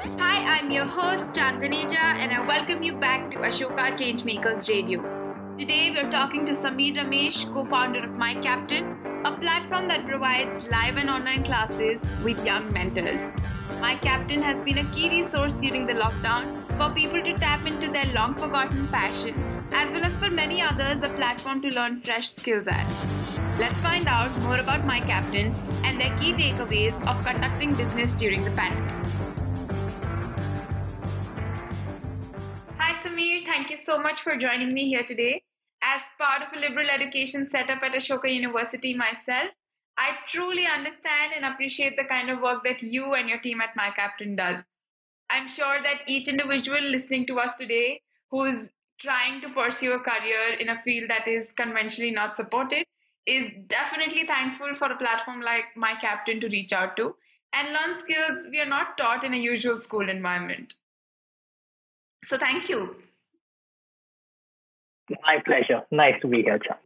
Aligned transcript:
Hi, 0.00 0.58
I'm 0.58 0.70
your 0.70 0.84
host 0.84 1.32
Chandaneja, 1.32 2.00
and 2.22 2.32
I 2.32 2.46
welcome 2.46 2.84
you 2.84 2.94
back 2.96 3.32
to 3.32 3.38
Ashoka 3.38 3.86
Changemakers 4.00 4.68
Radio. 4.68 5.02
Today, 5.58 5.90
we're 5.90 6.08
talking 6.08 6.46
to 6.46 6.52
Sameer 6.52 6.98
Ramesh, 6.98 7.52
co 7.52 7.64
founder 7.64 8.04
of 8.04 8.16
My 8.16 8.34
Captain, 8.34 8.96
a 9.24 9.32
platform 9.32 9.88
that 9.88 10.06
provides 10.06 10.64
live 10.70 10.98
and 10.98 11.10
online 11.10 11.42
classes 11.42 12.00
with 12.22 12.44
young 12.46 12.72
mentors. 12.72 13.20
My 13.80 13.96
Captain 13.96 14.40
has 14.40 14.62
been 14.62 14.78
a 14.78 14.84
key 14.94 15.10
resource 15.10 15.54
during 15.54 15.84
the 15.84 15.94
lockdown 15.94 16.46
for 16.76 16.94
people 16.94 17.20
to 17.20 17.34
tap 17.34 17.66
into 17.66 17.90
their 17.90 18.06
long 18.14 18.36
forgotten 18.36 18.86
passion, 18.88 19.34
as 19.72 19.90
well 19.90 20.04
as 20.04 20.16
for 20.16 20.30
many 20.30 20.62
others, 20.62 21.02
a 21.02 21.12
platform 21.16 21.60
to 21.62 21.74
learn 21.74 22.00
fresh 22.02 22.30
skills 22.30 22.68
at. 22.68 22.86
Let's 23.58 23.80
find 23.80 24.06
out 24.06 24.30
more 24.42 24.58
about 24.58 24.86
My 24.86 25.00
Captain 25.00 25.52
and 25.82 26.00
their 26.00 26.16
key 26.20 26.34
takeaways 26.34 26.94
of 27.08 27.26
conducting 27.26 27.74
business 27.74 28.12
during 28.12 28.44
the 28.44 28.52
pandemic. 28.52 29.17
Thank 33.18 33.70
you 33.70 33.76
so 33.76 33.98
much 33.98 34.20
for 34.20 34.36
joining 34.36 34.72
me 34.72 34.88
here 34.88 35.02
today. 35.02 35.42
As 35.82 36.02
part 36.20 36.40
of 36.40 36.56
a 36.56 36.60
liberal 36.60 36.88
education 36.88 37.48
setup 37.48 37.82
at 37.82 37.92
Ashoka 37.92 38.32
University 38.32 38.94
myself, 38.94 39.50
I 39.96 40.10
truly 40.28 40.66
understand 40.66 41.32
and 41.34 41.44
appreciate 41.44 41.96
the 41.96 42.04
kind 42.04 42.30
of 42.30 42.40
work 42.40 42.62
that 42.62 42.80
you 42.80 43.14
and 43.14 43.28
your 43.28 43.40
team 43.40 43.60
at 43.60 43.74
My 43.74 43.90
Captain 43.90 44.36
does. 44.36 44.62
I'm 45.30 45.48
sure 45.48 45.82
that 45.82 46.02
each 46.06 46.28
individual 46.28 46.80
listening 46.80 47.26
to 47.26 47.40
us 47.40 47.56
today 47.56 48.02
who's 48.30 48.70
trying 49.00 49.40
to 49.40 49.48
pursue 49.48 49.94
a 49.94 50.00
career 50.00 50.54
in 50.60 50.68
a 50.68 50.80
field 50.82 51.10
that 51.10 51.26
is 51.26 51.50
conventionally 51.52 52.12
not 52.12 52.36
supported 52.36 52.86
is 53.26 53.50
definitely 53.66 54.26
thankful 54.26 54.76
for 54.76 54.92
a 54.92 54.96
platform 54.96 55.40
like 55.40 55.64
My 55.74 55.96
Captain 55.96 56.40
to 56.40 56.48
reach 56.48 56.72
out 56.72 56.96
to 56.98 57.16
and 57.52 57.72
learn 57.72 57.98
skills 57.98 58.46
we 58.48 58.60
are 58.60 58.66
not 58.66 58.96
taught 58.96 59.24
in 59.24 59.34
a 59.34 59.38
usual 59.38 59.80
school 59.80 60.08
environment. 60.08 60.74
So, 62.22 62.38
thank 62.38 62.68
you. 62.68 63.07
My 65.24 65.38
pleasure. 65.44 65.82
Nice 65.90 66.20
to 66.22 66.28
be 66.28 66.42
here, 66.42 66.58
Chuck. 66.58 66.80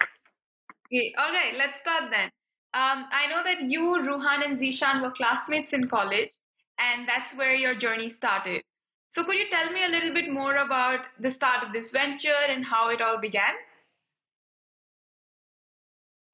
Okay, 0.86 1.14
all 1.18 1.32
right, 1.32 1.54
let's 1.56 1.80
start 1.80 2.10
then. 2.10 2.30
Um, 2.74 3.06
I 3.10 3.26
know 3.28 3.42
that 3.44 3.62
you, 3.62 4.04
Rohan, 4.04 4.42
and 4.42 4.58
Zishan 4.58 5.02
were 5.02 5.10
classmates 5.10 5.72
in 5.72 5.88
college, 5.88 6.30
and 6.78 7.08
that's 7.08 7.34
where 7.34 7.54
your 7.54 7.74
journey 7.74 8.08
started. 8.08 8.62
So, 9.10 9.24
could 9.24 9.36
you 9.36 9.48
tell 9.50 9.70
me 9.72 9.84
a 9.84 9.88
little 9.88 10.14
bit 10.14 10.30
more 10.30 10.56
about 10.56 11.06
the 11.20 11.30
start 11.30 11.62
of 11.62 11.72
this 11.72 11.92
venture 11.92 12.42
and 12.48 12.64
how 12.64 12.88
it 12.88 13.02
all 13.02 13.18
began? 13.18 13.54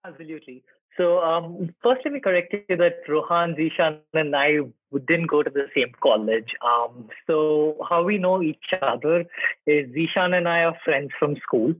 Absolutely. 0.05 0.62
So, 0.98 1.20
um, 1.20 1.74
first, 1.82 2.00
let 2.04 2.12
me 2.12 2.20
correct 2.20 2.52
you 2.52 2.77
that 2.77 2.96
Rohan, 3.08 3.54
Zishan, 3.54 4.00
and 4.14 4.34
I 4.34 4.58
didn't 5.06 5.28
go 5.28 5.44
to 5.44 5.50
the 5.50 5.66
same 5.74 5.92
college. 6.02 6.52
Um, 6.60 7.08
so, 7.27 7.77
how 7.88 8.02
we 8.02 8.18
know 8.18 8.42
each 8.42 8.70
other 8.82 9.24
is 9.66 9.88
Zishan 9.90 10.36
and 10.36 10.48
I 10.48 10.64
are 10.64 10.77
friends 10.84 11.10
from 11.18 11.36
school, 11.36 11.74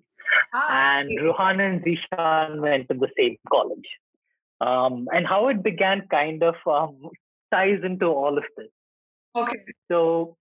ah, 0.55 0.99
and. 0.99 1.11
Rohan 1.21 1.59
and 1.59 1.85
Zishan 1.85 2.61
went 2.61 2.89
to 2.91 2.95
the 2.95 3.09
same 3.19 3.37
college. 3.51 3.89
Um, 4.61 5.09
and 5.13 5.27
how 5.27 5.49
it 5.49 5.63
began 5.63 6.07
kind 6.11 6.43
of 6.43 6.55
um, 6.67 7.11
ties 7.53 7.81
into 7.85 8.07
all 8.07 8.39
of 8.39 8.45
this. 8.57 8.69
Okay. 9.37 9.65
So 9.91 10.37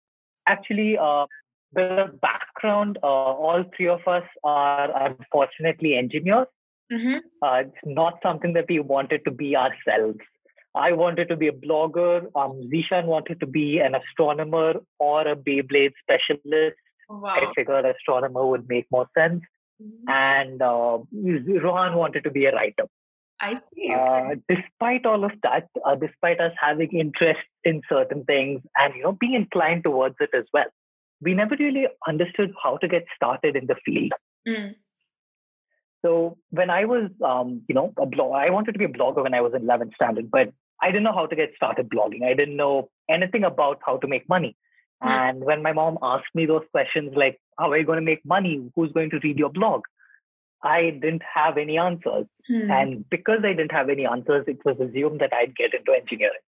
actually, 0.47 0.99
uh, 0.99 1.27
the 1.73 2.17
background, 2.23 2.99
uh, 3.03 3.07
all 3.07 3.65
three 3.77 3.89
of 3.89 4.07
us 4.07 4.25
are 4.43 5.07
unfortunately 5.09 5.97
engineers. 5.97 6.47
Mm-hmm. 6.93 7.19
Uh, 7.43 7.57
it's 7.61 7.77
not 7.85 8.19
something 8.23 8.53
that 8.55 8.67
we 8.69 8.81
wanted 8.81 9.25
to 9.25 9.31
be 9.31 9.57
ourselves. 9.57 10.19
I 10.75 10.93
wanted 10.93 11.29
to 11.29 11.37
be 11.37 11.49
a 11.49 11.53
blogger. 11.53 12.25
Um, 12.35 12.69
Zishan 12.73 13.07
wanted 13.07 13.41
to 13.41 13.47
be 13.47 13.79
an 13.79 13.95
astronomer 13.95 14.75
or 14.99 15.27
a 15.27 15.37
Beyblade 15.37 15.93
specialist. 16.03 16.77
Wow. 17.09 17.29
I 17.29 17.53
figured 17.55 17.85
astronomer 17.85 18.47
would 18.47 18.69
make 18.69 18.87
more 18.91 19.09
sense. 19.17 19.43
Mm-hmm. 19.83 20.09
And 20.09 20.63
uh, 20.63 20.99
Rohan 21.61 21.95
wanted 21.95 22.25
to 22.25 22.31
be 22.31 22.47
a 22.47 22.53
writer. 22.53 22.89
I 23.41 23.61
see. 23.75 23.93
Uh, 23.93 24.37
despite 24.49 25.07
all 25.07 25.25
of 25.25 25.33
that, 25.43 25.69
uh, 25.85 25.97
despite 25.97 26.41
us 26.41 26.53
having 26.61 26.91
interest 26.99 27.41
in 27.65 27.83
certain 27.89 28.25
things 28.25 28.63
and 28.79 28.95
you 28.95 29.03
know 29.03 29.13
being 29.13 29.35
inclined 29.35 29.85
towards 29.85 30.17
it 30.21 30.31
as 30.35 30.45
well, 30.53 30.67
we 31.21 31.35
never 31.35 31.57
really 31.59 31.87
understood 32.07 32.53
how 32.63 32.77
to 32.79 32.89
get 32.89 33.05
started 33.15 33.57
in 33.57 33.67
the 33.67 33.77
field. 33.85 34.13
Mm. 34.47 34.75
So 36.05 36.37
when 36.51 36.69
I 36.69 36.85
was, 36.85 37.11
um, 37.25 37.63
you 37.67 37.75
know, 37.75 37.93
a 37.99 38.05
blog, 38.05 38.35
I 38.35 38.51
wanted 38.51 38.73
to 38.73 38.79
be 38.79 38.85
a 38.85 38.89
blogger 38.89 39.23
when 39.23 39.33
I 39.33 39.41
was 39.41 39.55
in 39.55 39.63
11th 39.63 39.95
standard, 39.95 40.31
but 40.31 40.53
I 40.83 40.89
didn't 40.89 41.05
know 41.05 41.15
how 41.15 41.27
to 41.27 41.37
get 41.37 41.53
started 41.57 41.89
blogging. 41.89 42.25
I 42.25 42.35
didn't 42.35 42.57
know 42.57 42.91
anything 43.09 43.45
about 43.45 43.81
how 43.87 43.97
to 43.99 44.07
make 44.07 44.29
money. 44.29 44.57
Mm. 45.03 45.09
And 45.09 45.45
when 45.45 45.63
my 45.63 45.73
mom 45.73 45.99
asked 46.03 46.35
me 46.35 46.45
those 46.47 46.65
questions 46.73 47.15
like, 47.17 47.41
"How 47.59 47.71
are 47.71 47.79
you 47.79 47.87
going 47.87 48.01
to 48.01 48.11
make 48.13 48.25
money? 48.25 48.71
Who's 48.75 48.93
going 48.93 49.11
to 49.11 49.21
read 49.23 49.39
your 49.39 49.51
blog?" 49.51 49.83
I 50.63 50.91
didn't 50.91 51.23
have 51.23 51.59
any 51.59 51.77
answers. 51.79 52.27
Hmm. 52.49 52.71
And 52.71 53.11
because 53.11 53.41
I 53.45 53.53
didn't 53.53 53.73
have 53.73 53.91
any 53.91 54.07
answers, 54.07 54.47
it 54.49 54.65
was 54.65 54.77
assumed 54.81 55.21
that 55.21 55.33
I'd 55.35 55.55
get 55.55 55.75
into 55.75 55.93
engineering. 55.93 56.45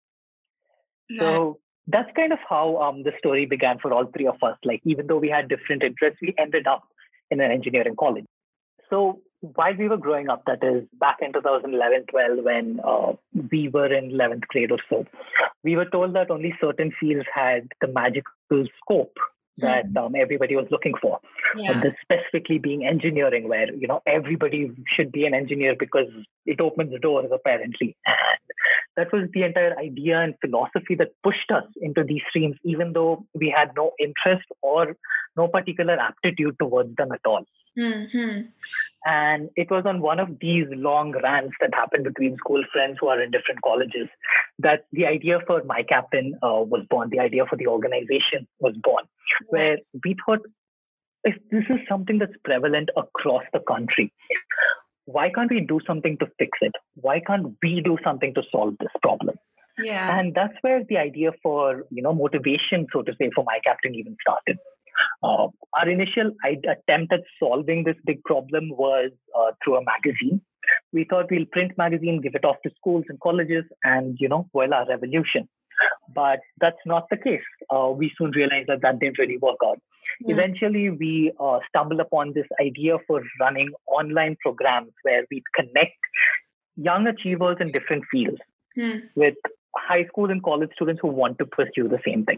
Right. 1.09 1.19
So 1.19 1.59
that's 1.87 2.11
kind 2.15 2.31
of 2.31 2.39
how 2.47 2.77
um, 2.77 3.01
the 3.01 3.11
story 3.17 3.47
began 3.47 3.79
for 3.79 3.91
all 3.91 4.05
three 4.05 4.27
of 4.27 4.41
us. 4.43 4.57
Like, 4.63 4.81
even 4.85 5.07
though 5.07 5.17
we 5.17 5.29
had 5.29 5.49
different 5.49 5.81
interests, 5.81 6.19
we 6.21 6.35
ended 6.37 6.67
up 6.67 6.83
in 7.31 7.41
an 7.41 7.51
engineering 7.51 7.95
college. 7.99 8.25
So 8.91 9.21
while 9.55 9.75
we 9.77 9.89
were 9.89 9.97
growing 9.97 10.29
up, 10.29 10.43
that 10.45 10.63
is 10.63 10.87
back 10.99 11.17
in 11.21 11.33
2011 11.33 12.05
12, 12.09 12.43
when 12.43 12.79
uh, 12.79 13.13
we 13.51 13.67
were 13.67 13.93
in 13.93 14.11
11th 14.11 14.47
grade 14.47 14.71
or 14.71 14.79
so, 14.89 15.05
we 15.63 15.75
were 15.75 15.85
told 15.85 16.15
that 16.15 16.31
only 16.31 16.53
certain 16.61 16.93
fields 16.97 17.27
had 17.33 17.67
the 17.81 17.87
magical 17.87 18.65
scope 18.81 19.17
that 19.57 19.85
hmm. 19.85 19.97
um, 19.97 20.15
everybody 20.15 20.55
was 20.55 20.67
looking 20.71 20.93
for. 20.99 21.19
Yeah. 21.55 21.81
this 21.81 21.93
specifically 22.01 22.57
being 22.57 22.85
engineering, 22.85 23.47
where 23.47 23.71
you 23.71 23.87
know 23.87 24.01
everybody 24.07 24.71
should 24.87 25.11
be 25.11 25.25
an 25.25 25.33
engineer 25.33 25.75
because 25.77 26.07
it 26.45 26.59
opens 26.59 26.91
the 26.91 26.99
doors 26.99 27.29
apparently. 27.31 27.95
And 28.05 28.39
that 28.97 29.13
was 29.13 29.29
the 29.33 29.43
entire 29.43 29.77
idea 29.77 30.19
and 30.19 30.35
philosophy 30.41 30.95
that 30.95 31.11
pushed 31.23 31.51
us 31.51 31.65
into 31.81 32.03
these 32.03 32.21
streams, 32.29 32.55
even 32.63 32.93
though 32.93 33.25
we 33.35 33.53
had 33.55 33.71
no 33.75 33.91
interest 33.99 34.47
or 34.61 34.95
no 35.35 35.47
particular 35.47 35.97
aptitude 35.99 36.55
towards 36.59 36.95
them 36.95 37.11
at 37.11 37.21
all. 37.25 37.45
Mm-hmm. 37.77 38.41
And 39.05 39.49
it 39.55 39.69
was 39.69 39.83
on 39.85 40.01
one 40.01 40.19
of 40.19 40.39
these 40.39 40.65
long 40.69 41.11
rants 41.21 41.55
that 41.59 41.73
happened 41.73 42.05
between 42.05 42.37
school 42.37 42.63
friends 42.71 42.97
who 43.01 43.07
are 43.07 43.21
in 43.21 43.31
different 43.31 43.61
colleges 43.61 44.07
that 44.59 44.85
the 44.93 45.05
idea 45.05 45.39
for 45.45 45.61
My 45.65 45.83
Captain 45.83 46.39
uh, 46.41 46.63
was 46.63 46.85
born, 46.89 47.09
the 47.09 47.19
idea 47.19 47.45
for 47.49 47.57
the 47.57 47.67
organization 47.67 48.47
was 48.59 48.75
born, 48.81 49.03
where 49.49 49.77
we 50.05 50.15
thought 50.25 50.39
if 51.25 51.35
this 51.51 51.63
is 51.69 51.79
something 51.89 52.19
that's 52.19 52.35
prevalent 52.43 52.89
across 52.95 53.43
the 53.51 53.59
country, 53.59 54.13
why 55.05 55.29
can't 55.29 55.51
we 55.51 55.61
do 55.61 55.79
something 55.85 56.17
to 56.19 56.27
fix 56.37 56.57
it? 56.61 56.73
Why 56.95 57.19
can't 57.19 57.55
we 57.61 57.81
do 57.81 57.97
something 58.03 58.33
to 58.35 58.43
solve 58.51 58.75
this 58.79 58.91
problem? 59.01 59.35
Yeah. 59.77 60.17
And 60.17 60.33
that's 60.33 60.53
where 60.61 60.83
the 60.87 60.97
idea 60.97 61.31
for, 61.41 61.85
you 61.89 62.03
know, 62.03 62.13
motivation, 62.13 62.87
so 62.93 63.01
to 63.01 63.13
say, 63.19 63.31
for 63.33 63.43
my 63.43 63.59
captain 63.63 63.95
even 63.95 64.15
started. 64.21 64.59
Uh, 65.23 65.47
our 65.73 65.89
initial 65.89 66.31
attempt 66.45 67.13
at 67.13 67.21
solving 67.39 67.83
this 67.83 67.95
big 68.05 68.23
problem 68.23 68.69
was 68.69 69.11
uh, 69.37 69.51
through 69.63 69.77
a 69.77 69.83
magazine. 69.83 70.41
We 70.91 71.05
thought 71.09 71.31
we'll 71.31 71.45
print 71.51 71.77
magazine, 71.77 72.21
give 72.21 72.35
it 72.35 72.45
off 72.45 72.57
to 72.63 72.71
schools 72.77 73.05
and 73.09 73.19
colleges, 73.19 73.65
and 73.83 74.17
you 74.19 74.29
know, 74.29 74.47
voila, 74.53 74.83
revolution. 74.83 75.47
But 76.13 76.39
that's 76.59 76.83
not 76.85 77.07
the 77.09 77.17
case. 77.17 77.41
Uh, 77.69 77.89
we 77.89 78.11
soon 78.17 78.31
realized 78.31 78.67
that 78.67 78.81
that 78.81 78.99
didn't 78.99 79.17
really 79.17 79.37
work 79.37 79.57
out. 79.65 79.79
Yeah. 80.21 80.35
Eventually, 80.35 80.89
we 80.89 81.33
uh, 81.39 81.59
stumbled 81.67 81.99
upon 81.99 82.33
this 82.33 82.45
idea 82.61 82.97
for 83.07 83.21
running 83.39 83.71
online 83.87 84.37
programs 84.41 84.91
where 85.01 85.25
we 85.31 85.41
connect 85.55 85.97
young 86.75 87.07
achievers 87.07 87.57
in 87.59 87.71
different 87.71 88.03
fields 88.11 88.37
hmm. 88.75 88.99
with 89.15 89.35
high 89.75 90.05
school 90.05 90.29
and 90.29 90.43
college 90.43 90.69
students 90.75 90.99
who 91.01 91.07
want 91.07 91.37
to 91.39 91.45
pursue 91.45 91.87
the 91.87 91.99
same 92.05 92.25
thing 92.25 92.37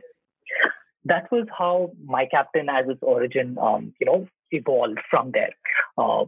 that 1.06 1.32
was 1.32 1.48
how 1.58 1.92
my 2.04 2.26
captain 2.26 2.68
as 2.70 2.90
its 2.90 3.02
origin 3.02 3.58
um, 3.62 3.94
you 4.00 4.06
know 4.06 4.28
evolved 4.52 5.00
from 5.10 5.32
there. 5.32 5.54
Uh, 5.98 6.26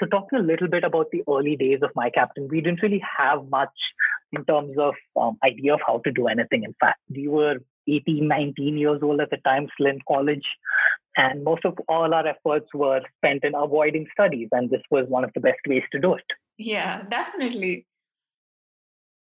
so 0.00 0.06
talking 0.06 0.38
a 0.38 0.42
little 0.42 0.68
bit 0.68 0.84
about 0.84 1.10
the 1.10 1.22
early 1.28 1.56
days 1.56 1.80
of 1.82 1.90
my 1.94 2.10
captain 2.10 2.48
we 2.48 2.60
didn't 2.60 2.82
really 2.82 3.02
have 3.18 3.48
much 3.50 3.76
in 4.32 4.44
terms 4.44 4.76
of 4.78 4.94
um, 5.20 5.38
idea 5.44 5.74
of 5.74 5.80
how 5.86 5.98
to 6.04 6.12
do 6.12 6.28
anything. 6.28 6.62
In 6.64 6.74
fact 6.80 7.00
we 7.10 7.28
were 7.28 7.56
18 7.88 8.28
19 8.28 8.78
years 8.78 9.00
old 9.02 9.20
at 9.20 9.30
the 9.30 9.38
time 9.38 9.68
still 9.74 9.86
in 9.86 10.00
college 10.06 10.46
and 11.16 11.42
most 11.42 11.64
of 11.64 11.76
all 11.88 12.14
our 12.14 12.26
efforts 12.26 12.66
were 12.74 13.00
spent 13.16 13.42
in 13.42 13.54
avoiding 13.54 14.06
studies 14.12 14.48
and 14.52 14.70
this 14.70 14.82
was 14.90 15.06
one 15.08 15.24
of 15.24 15.30
the 15.34 15.40
best 15.40 15.60
ways 15.66 15.82
to 15.92 15.98
do 15.98 16.14
it. 16.14 16.24
Yeah 16.58 17.02
definitely. 17.02 17.86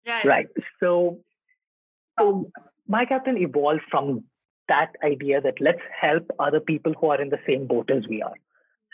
Right. 0.07 0.25
Right. 0.25 0.47
So 0.79 1.19
so 2.19 2.51
my 2.87 3.05
captain 3.05 3.37
evolved 3.37 3.81
from 3.89 4.23
that 4.67 4.91
idea 5.03 5.41
that 5.41 5.55
let's 5.59 5.81
help 5.99 6.23
other 6.39 6.59
people 6.59 6.93
who 6.99 7.07
are 7.07 7.21
in 7.21 7.29
the 7.29 7.39
same 7.47 7.67
boat 7.67 7.89
as 7.89 8.07
we 8.07 8.21
are. 8.21 8.33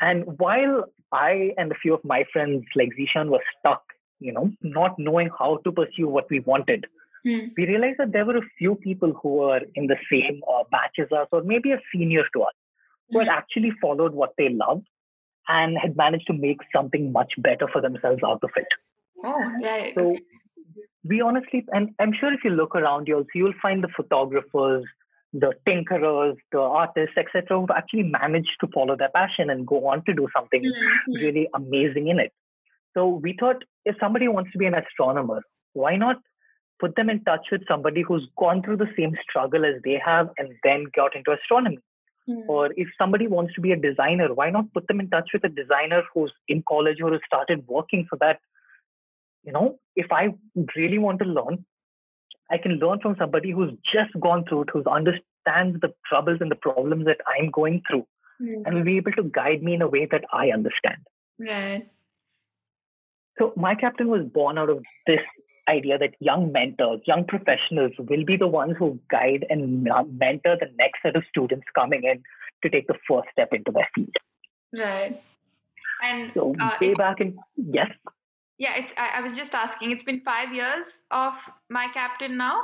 And 0.02 0.26
while 0.40 0.86
I 1.12 1.52
and 1.58 1.72
a 1.72 1.76
few 1.76 1.94
of 1.94 2.04
my 2.04 2.24
friends 2.32 2.64
like 2.76 2.90
Zishan 3.00 3.30
were 3.30 3.44
stuck, 3.60 3.84
you 4.20 4.32
know, 4.32 4.52
not 4.62 4.96
knowing 4.98 5.30
how 5.38 5.58
to 5.64 5.72
pursue 5.72 6.08
what 6.08 6.30
we 6.30 6.40
wanted, 6.40 6.86
hmm. 7.24 7.48
we 7.58 7.68
realized 7.68 8.00
that 8.00 8.12
there 8.12 8.26
were 8.26 8.38
a 8.38 8.50
few 8.58 8.76
people 8.76 9.14
who 9.22 9.36
were 9.36 9.62
in 9.76 9.88
the 9.88 9.98
same 10.12 10.42
uh, 10.52 10.64
batch 10.72 10.96
as 11.00 11.12
us, 11.12 11.28
or 11.32 11.44
maybe 11.44 11.72
a 11.72 11.82
senior 11.94 12.24
to 12.34 12.44
us, 12.44 12.54
who 13.10 13.20
had 13.20 13.28
hmm. 13.28 13.34
actually 13.34 13.72
followed 13.82 14.14
what 14.14 14.34
they 14.38 14.50
loved 14.50 14.88
and 15.48 15.78
had 15.78 15.98
managed 15.98 16.28
to 16.28 16.34
make 16.34 16.60
something 16.74 17.12
much 17.12 17.34
better 17.40 17.68
for 17.72 17.82
themselves 17.82 18.22
out 18.26 18.40
of 18.44 18.52
it. 18.56 18.68
Oh, 19.24 19.44
right. 19.64 19.94
So 19.96 20.16
we 21.04 21.22
honestly, 21.22 21.66
and 21.72 21.90
I'm 22.00 22.13
sure 22.19 22.34
if 22.34 22.42
you 22.44 22.51
look 22.51 22.75
around 22.75 23.07
you, 23.07 23.25
you'll 23.34 23.54
find 23.62 23.84
the 23.84 23.90
photographers, 23.96 24.84
the 25.34 25.54
tinkerers, 25.68 26.36
the 26.51 26.60
artists, 26.60 27.16
etc., 27.18 27.60
who've 27.60 27.69
actually 27.69 28.04
managed 28.04 28.57
to 28.62 28.68
follow 28.74 28.96
their 28.98 29.10
passion 29.10 29.50
and 29.50 29.66
go 29.66 29.88
on 29.88 30.04
to 30.06 30.13
do 30.13 30.28
something 30.36 30.62
mm-hmm. 30.62 31.13
really 31.13 31.48
amazing 31.54 32.07
in 32.07 32.19
it. 32.19 32.34
So 32.96 33.07
we 33.07 33.36
thought 33.40 33.63
if 33.86 33.96
somebody 34.00 34.28
wants 34.28 34.51
to 34.51 34.57
be 34.57 34.66
an 34.66 34.74
astronomer, 34.74 35.42
why 35.74 35.96
not 35.96 36.18
put 36.80 36.96
them 36.96 37.10
in 37.10 37.24
touch 37.24 37.48
with 37.52 37.62
somebody 37.68 38.02
who's 38.02 38.28
gone 38.38 38.63
through 38.63 38.78
the 38.78 38.90
same 38.98 39.13
struggle 39.22 39.66
as 39.66 39.81
they 39.84 40.02
have 40.04 40.30
and 40.38 40.54
then 40.63 40.86
got 40.95 41.16
into 41.16 41.31
astronomy? 41.31 41.80
Mm-hmm. 42.30 42.50
Or 42.50 42.72
if 42.75 42.88
somebody 42.98 43.28
wants 43.28 43.54
to 43.56 43.62
be 43.62 43.72
a 43.72 43.75
designer, 43.75 44.34
why 44.34 44.50
not 44.50 44.72
put 44.74 44.88
them 44.88 45.00
in 45.00 45.10
touch 45.10 45.30
with 45.34 45.44
a 45.44 45.50
designer 45.50 46.04
who's 46.13 46.31
in 46.48 46.63
college 46.68 46.98
or 47.02 47.12
who 47.12 47.19
started 47.25 47.66
working 47.68 48.07
so 48.10 48.18
that, 48.19 48.40
you 49.44 49.52
know, 49.52 49.80
if 49.96 50.12
I 50.12 50.30
really 50.76 50.98
want 50.98 51.20
to 51.20 51.26
learn, 51.26 51.66
I 52.52 52.58
can 52.58 52.74
learn 52.74 53.00
from 53.00 53.16
somebody 53.20 53.52
who's 53.52 53.72
just 53.94 54.12
gone 54.20 54.46
through 54.46 54.64
it, 54.64 54.70
who 54.74 54.84
understands 54.90 55.80
the 55.82 55.94
troubles 56.08 56.38
and 56.42 56.52
the 56.52 56.56
problems 56.56 57.06
that 57.06 57.22
I'm 57.28 57.52
going 57.52 57.84
through, 57.90 58.06
mm-hmm. 58.42 58.66
and 58.66 58.76
will 58.76 58.84
be 58.84 58.98
able 58.98 59.12
to 59.14 59.24
guide 59.24 59.64
me 59.64 59.76
in 59.76 59.82
a 59.82 59.88
way 59.88 60.08
that 60.12 60.24
I 60.34 60.50
understand. 60.50 60.98
Right. 61.40 61.88
So 63.38 63.54
my 63.56 63.76
captain 63.76 64.10
was 64.10 64.26
born 64.26 64.58
out 64.58 64.70
of 64.70 64.84
this 65.08 65.22
idea 65.70 65.98
that 65.98 66.16
young 66.20 66.52
mentors, 66.52 67.00
young 67.06 67.26
professionals 67.26 67.94
will 67.98 68.26
be 68.26 68.36
the 68.36 68.48
ones 68.48 68.76
who 68.78 69.00
guide 69.10 69.46
and 69.50 69.84
mentor 69.84 70.58
the 70.60 70.72
next 70.78 71.02
set 71.04 71.16
of 71.16 71.24
students 71.30 71.66
coming 71.76 72.04
in 72.04 72.24
to 72.64 72.70
take 72.70 72.88
the 72.88 72.96
first 73.08 73.30
step 73.32 73.54
into 73.54 73.72
their 73.72 73.88
field. 73.96 74.16
Right. 74.74 75.22
And 76.04 76.32
so 76.34 76.56
uh, 76.60 76.78
way 76.82 76.94
back 76.94 77.22
in 77.22 77.36
yes. 77.56 77.88
Yeah, 78.60 78.76
it's. 78.76 78.94
I, 78.98 79.14
I 79.16 79.22
was 79.22 79.34
just 79.34 79.56
asking. 79.56 79.92
It's 79.92 80.04
been 80.04 80.22
five 80.22 80.54
years 80.54 80.86
of 81.10 81.34
my 81.70 81.88
captain 81.94 82.38
now. 82.38 82.62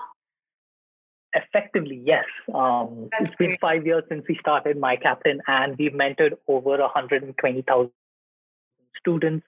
Effectively, 1.34 2.02
yes. 2.06 2.26
Um, 2.54 3.10
it's 3.20 3.34
great. 3.36 3.50
been 3.50 3.58
five 3.60 3.86
years 3.86 4.04
since 4.10 4.24
we 4.28 4.38
started 4.40 4.78
my 4.78 4.98
captain, 4.98 5.42
and 5.48 5.76
we've 5.78 5.92
mentored 5.94 6.34
over 6.48 6.78
120,000 6.78 7.90
students 9.00 9.46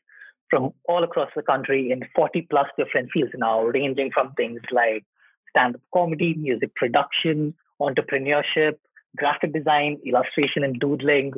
from 0.49 0.71
all 0.87 1.03
across 1.03 1.29
the 1.35 1.41
country 1.41 1.91
in 1.91 2.01
40 2.15 2.47
plus 2.49 2.67
different 2.77 3.11
fields 3.11 3.31
now, 3.35 3.63
ranging 3.63 4.11
from 4.11 4.33
things 4.33 4.61
like 4.71 5.05
stand 5.49 5.75
up 5.75 5.81
comedy, 5.93 6.33
music 6.35 6.73
production, 6.75 7.53
entrepreneurship, 7.81 8.77
graphic 9.15 9.53
design, 9.53 9.99
illustration 10.05 10.63
and 10.63 10.79
doodling, 10.79 11.33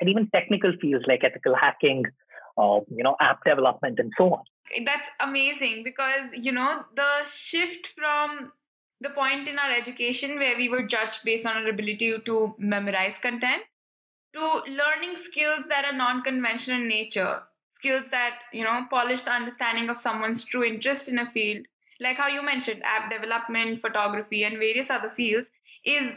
and 0.00 0.10
even 0.10 0.28
technical 0.30 0.72
fields 0.80 1.04
like 1.08 1.22
ethical 1.24 1.54
hacking, 1.54 2.04
uh, 2.58 2.80
you 2.88 3.02
know, 3.02 3.16
app 3.20 3.44
development, 3.44 3.98
and 3.98 4.12
so 4.16 4.34
on. 4.34 4.42
That's 4.84 5.08
amazing 5.20 5.84
because, 5.84 6.28
you 6.32 6.52
know, 6.52 6.84
the 6.94 7.24
shift 7.30 7.92
from 7.96 8.52
the 9.00 9.10
point 9.10 9.46
in 9.46 9.58
our 9.58 9.70
education 9.70 10.38
where 10.38 10.56
we 10.56 10.68
were 10.68 10.86
judged 10.86 11.20
based 11.24 11.46
on 11.46 11.56
our 11.56 11.68
ability 11.68 12.16
to 12.24 12.54
memorize 12.58 13.18
content 13.18 13.62
to 14.34 14.62
learning 14.68 15.16
skills 15.16 15.64
that 15.68 15.84
are 15.84 15.96
non 15.96 16.22
conventional 16.22 16.80
in 16.80 16.88
nature 16.88 17.42
skills 17.78 18.04
that 18.10 18.40
you 18.52 18.64
know 18.64 18.86
polish 18.90 19.22
the 19.22 19.30
understanding 19.30 19.88
of 19.88 19.98
someone's 19.98 20.44
true 20.44 20.64
interest 20.64 21.08
in 21.08 21.18
a 21.18 21.30
field 21.30 21.66
like 22.00 22.16
how 22.16 22.28
you 22.28 22.42
mentioned 22.42 22.82
app 22.84 23.10
development 23.10 23.80
photography 23.80 24.44
and 24.44 24.58
various 24.58 24.90
other 24.90 25.10
fields 25.10 25.50
is 25.84 26.14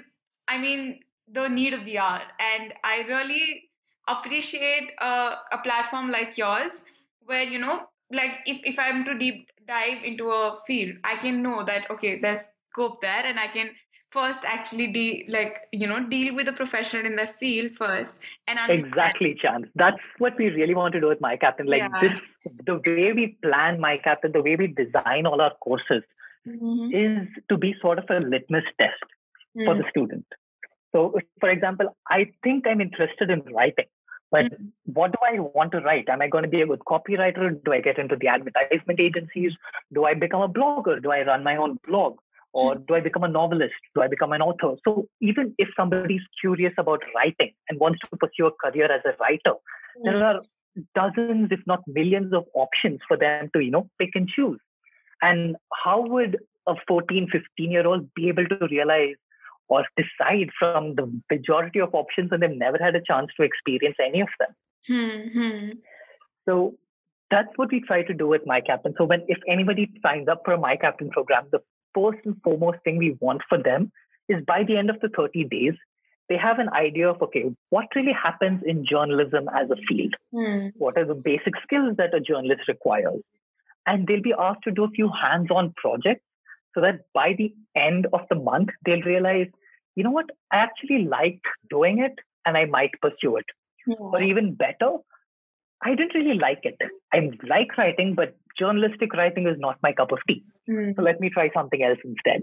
i 0.48 0.58
mean 0.58 1.00
the 1.32 1.48
need 1.48 1.74
of 1.74 1.86
the 1.86 1.98
hour 1.98 2.22
and 2.40 2.74
i 2.84 3.06
really 3.08 3.69
appreciate 4.10 4.92
a, 5.00 5.36
a 5.52 5.58
platform 5.64 6.10
like 6.10 6.38
yours 6.38 6.84
where 7.26 7.44
you 7.44 7.60
know 7.60 7.82
like 8.12 8.32
if, 8.46 8.60
if 8.64 8.80
i'm 8.80 9.04
to 9.04 9.18
deep 9.18 9.48
dive 9.68 10.04
into 10.04 10.30
a 10.30 10.60
field 10.66 10.96
i 11.04 11.16
can 11.18 11.42
know 11.42 11.64
that 11.64 11.90
okay 11.92 12.20
there's 12.20 12.42
scope 12.72 13.02
there 13.02 13.26
and 13.26 13.40
i 13.40 13.48
can 13.48 13.70
first 14.12 14.44
actually 14.44 14.92
de- 14.92 15.26
like 15.30 15.58
you 15.72 15.88
know 15.88 16.00
deal 16.10 16.34
with 16.36 16.48
a 16.48 16.54
professional 16.54 17.06
in 17.06 17.16
the 17.16 17.28
field 17.40 17.72
first 17.76 18.18
and 18.48 18.58
understand. 18.58 18.88
exactly 18.88 19.36
chance 19.40 19.68
that's 19.76 20.02
what 20.18 20.38
we 20.38 20.48
really 20.50 20.74
want 20.74 20.94
to 20.94 21.00
do 21.00 21.08
with 21.08 21.22
my 21.22 21.36
captain 21.38 21.68
like 21.68 21.80
yeah. 21.80 22.02
this 22.02 22.20
the 22.66 22.76
way 22.86 23.14
we 23.14 23.38
plan 23.44 23.80
my 23.80 23.98
captain 23.98 24.32
the 24.32 24.42
way 24.42 24.56
we 24.56 24.68
design 24.68 25.28
all 25.28 25.40
our 25.42 25.54
courses 25.62 26.04
mm-hmm. 26.48 26.92
is 26.92 27.28
to 27.50 27.58
be 27.58 27.76
sort 27.82 28.00
of 28.00 28.06
a 28.10 28.20
litmus 28.20 28.64
test 28.80 28.94
mm-hmm. 29.04 29.66
for 29.66 29.76
the 29.76 29.84
mm. 29.84 29.90
student 29.90 30.26
so 30.92 31.14
for 31.40 31.50
example 31.50 31.96
i 32.08 32.26
think 32.44 32.66
i'm 32.66 32.82
interested 32.82 33.30
in 33.30 33.42
writing 33.54 33.86
but 34.32 34.46
mm-hmm. 34.46 34.66
what 34.86 35.12
do 35.12 35.18
I 35.26 35.40
want 35.40 35.72
to 35.72 35.80
write? 35.80 36.10
Am 36.10 36.22
I 36.22 36.28
going 36.28 36.44
to 36.44 36.50
be 36.50 36.62
a 36.62 36.68
good 36.68 36.82
copywriter? 36.88 37.64
Do 37.64 37.74
I 37.74 37.82
get 37.82 37.98
into 37.98 38.16
the 38.16 38.28
advertisement 38.28 39.00
agencies? 39.00 39.54
Do 39.94 40.06
I 40.06 40.14
become 40.14 40.42
a 40.42 40.50
blogger? 40.50 41.02
Do 41.02 41.12
I 41.12 41.24
run 41.26 41.44
my 41.44 41.58
own 41.58 41.78
blog? 41.88 42.18
or 42.54 42.76
do 42.76 42.96
I 42.96 43.00
become 43.00 43.24
a 43.24 43.28
novelist? 43.28 43.76
Do 43.96 44.02
I 44.02 44.08
become 44.08 44.32
an 44.32 44.42
author? 44.42 44.76
So 44.84 45.08
even 45.22 45.54
if 45.58 45.70
somebody 45.78 46.16
is 46.16 46.24
curious 46.42 46.74
about 46.78 47.02
writing 47.16 47.54
and 47.70 47.80
wants 47.80 48.00
to 48.00 48.18
pursue 48.18 48.48
a 48.48 48.52
career 48.52 48.92
as 48.92 49.02
a 49.06 49.16
writer, 49.20 49.58
mm. 49.98 50.06
there 50.06 50.24
are 50.24 50.40
dozens, 50.96 51.50
if 51.52 51.60
not 51.68 51.84
millions, 51.88 52.34
of 52.34 52.46
options 52.56 53.00
for 53.08 53.18
them 53.18 53.50
to, 53.54 53.60
you 53.60 53.72
know, 53.72 53.90
pick 54.00 54.12
and 54.16 54.28
choose. 54.28 54.60
And 55.22 55.58
how 55.84 56.02
would 56.08 56.38
a 56.68 56.74
14, 56.88 57.30
15 57.32 57.72
year 57.72 57.86
old 57.86 58.14
be 58.16 58.30
able 58.30 58.48
to 58.48 58.68
realize 58.72 59.16
or 59.70 59.86
decide 59.96 60.50
from 60.58 60.96
the 60.96 61.22
majority 61.32 61.80
of 61.80 61.94
options 61.94 62.30
and 62.32 62.44
they've 62.44 62.50
never 62.52 62.78
had 62.78 62.96
a 62.96 63.02
chance 63.02 63.30
to 63.38 63.44
experience 63.44 63.96
any 64.04 64.22
of 64.22 64.28
them? 64.40 64.56
Mm-hmm. 64.90 65.70
So 66.48 66.76
that's 67.32 67.50
what 67.56 67.72
we 67.72 67.82
try 67.82 68.04
to 68.04 68.14
do 68.14 68.28
with 68.28 68.42
My 68.46 68.62
Captain. 68.62 68.94
So 68.98 69.06
when 69.06 69.24
if 69.28 69.38
anybody 69.48 69.92
signs 70.02 70.28
up 70.28 70.42
for 70.44 70.54
a 70.54 70.60
My 70.60 70.76
Captain 70.76 71.10
program, 71.10 71.46
the 71.52 71.62
first 71.94 72.20
and 72.26 72.36
foremost 72.44 72.80
thing 72.84 72.98
we 72.98 73.18
want 73.20 73.42
for 73.48 73.62
them 73.62 73.92
is 74.28 74.44
by 74.46 74.64
the 74.64 74.78
end 74.78 74.90
of 74.90 75.00
the 75.02 75.10
30 75.10 75.46
days, 75.46 75.74
they 76.28 76.38
have 76.38 76.60
an 76.60 76.70
idea 76.70 77.10
of 77.10 77.22
okay, 77.22 77.46
what 77.70 77.88
really 77.96 78.14
happens 78.14 78.62
in 78.66 78.86
journalism 78.86 79.50
as 79.54 79.70
a 79.70 79.76
field? 79.88 80.14
Mm. 80.34 80.74
What 80.76 80.98
are 80.98 81.06
the 81.06 81.16
basic 81.16 81.54
skills 81.64 81.98
that 81.98 82.14
a 82.14 82.20
journalist 82.20 82.62
requires? 82.68 83.22
And 83.86 84.08
they'll 84.08 84.22
be 84.22 84.36
asked 84.38 84.64
to 84.64 84.72
do 84.72 84.84
a 84.84 84.90
few 84.90 85.10
hands 85.10 85.50
on 85.50 85.74
projects 85.76 86.24
so 86.76 86.82
that 86.82 87.02
by 87.14 87.34
the 87.38 87.54
end 87.76 88.08
of 88.14 88.22
the 88.30 88.36
month, 88.36 88.70
they'll 88.86 89.02
realize, 89.02 89.48
you 90.00 90.04
know 90.06 90.12
what, 90.12 90.30
I 90.50 90.58
actually 90.58 91.00
like 91.06 91.42
doing 91.70 92.00
it 92.00 92.14
and 92.46 92.56
I 92.56 92.66
might 92.66 92.92
pursue 93.02 93.36
it. 93.36 93.46
Yeah. 93.86 93.96
Or 94.00 94.22
even 94.22 94.56
better, 94.56 94.92
I 95.84 95.90
didn't 95.96 96.14
really 96.14 96.38
like 96.40 96.62
it. 96.64 96.78
I 97.14 97.30
like 97.56 97.78
writing, 97.78 98.16
but 98.16 98.38
journalistic 98.58 99.14
writing 99.14 99.46
is 99.48 99.58
not 99.60 99.78
my 99.84 99.92
cup 99.92 100.14
of 100.14 100.20
tea. 100.28 100.44
Mm. 100.70 100.96
So 100.96 101.02
let 101.02 101.20
me 101.20 101.30
try 101.30 101.50
something 101.54 101.84
else 101.84 102.00
instead. 102.06 102.42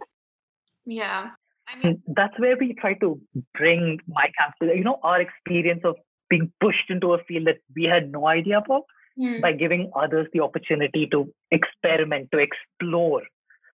Yeah. 0.84 1.30
I 1.68 1.78
mean, 1.78 2.02
that's 2.08 2.38
where 2.38 2.58
we 2.58 2.74
try 2.74 2.92
to 3.04 3.18
bring 3.54 4.00
my 4.06 4.26
captain, 4.38 4.76
you 4.76 4.84
know, 4.84 4.98
our 5.02 5.20
experience 5.20 5.80
of 5.84 5.96
being 6.28 6.52
pushed 6.60 6.90
into 6.90 7.14
a 7.14 7.24
field 7.24 7.46
that 7.46 7.58
we 7.74 7.84
had 7.84 8.12
no 8.12 8.26
idea 8.26 8.58
about 8.58 8.82
mm. 9.18 9.40
by 9.40 9.52
giving 9.52 9.90
others 9.96 10.28
the 10.34 10.40
opportunity 10.40 11.08
to 11.12 11.32
experiment, 11.50 12.28
to 12.32 12.38
explore 12.38 13.22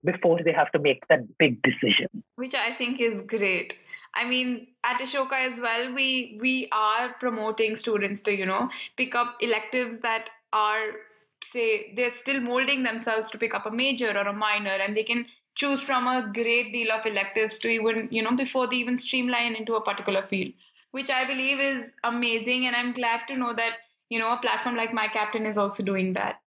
before 0.06 0.38
they 0.42 0.52
have 0.52 0.70
to 0.72 0.78
make 0.78 1.06
that 1.08 1.20
big 1.38 1.60
decision. 1.62 2.08
Which 2.36 2.54
I 2.54 2.75
think 2.75 3.00
is 3.00 3.20
great. 3.26 3.76
I 4.14 4.26
mean, 4.26 4.68
at 4.82 5.00
Ashoka 5.00 5.38
as 5.48 5.60
well, 5.60 5.94
we 5.94 6.38
we 6.40 6.68
are 6.72 7.14
promoting 7.20 7.76
students 7.76 8.22
to 8.22 8.34
you 8.34 8.46
know 8.46 8.70
pick 8.96 9.14
up 9.14 9.36
electives 9.40 9.98
that 10.00 10.30
are 10.52 10.92
say 11.44 11.92
they're 11.96 12.14
still 12.14 12.40
molding 12.40 12.82
themselves 12.82 13.30
to 13.30 13.38
pick 13.38 13.54
up 13.54 13.66
a 13.66 13.70
major 13.70 14.10
or 14.10 14.28
a 14.28 14.32
minor, 14.32 14.78
and 14.86 14.96
they 14.96 15.04
can 15.04 15.26
choose 15.54 15.82
from 15.82 16.06
a 16.06 16.30
great 16.32 16.72
deal 16.72 16.92
of 16.92 17.04
electives 17.04 17.58
to 17.58 17.68
even 17.68 18.08
you 18.10 18.22
know 18.22 18.34
before 18.44 18.66
they 18.66 18.76
even 18.76 18.96
streamline 18.96 19.54
into 19.54 19.75
a 19.75 19.84
particular 19.90 20.26
field, 20.26 20.52
which 20.92 21.10
I 21.10 21.26
believe 21.26 21.60
is 21.60 21.92
amazing, 22.04 22.66
and 22.66 22.75
I'm 22.75 22.92
glad 22.92 23.28
to 23.28 23.36
know 23.36 23.52
that 23.52 23.78
you 24.08 24.18
know 24.18 24.32
a 24.32 24.38
platform 24.38 24.76
like 24.76 24.94
My 24.94 25.08
Captain 25.08 25.44
is 25.44 25.58
also 25.58 25.82
doing 25.82 26.14
that. 26.14 26.40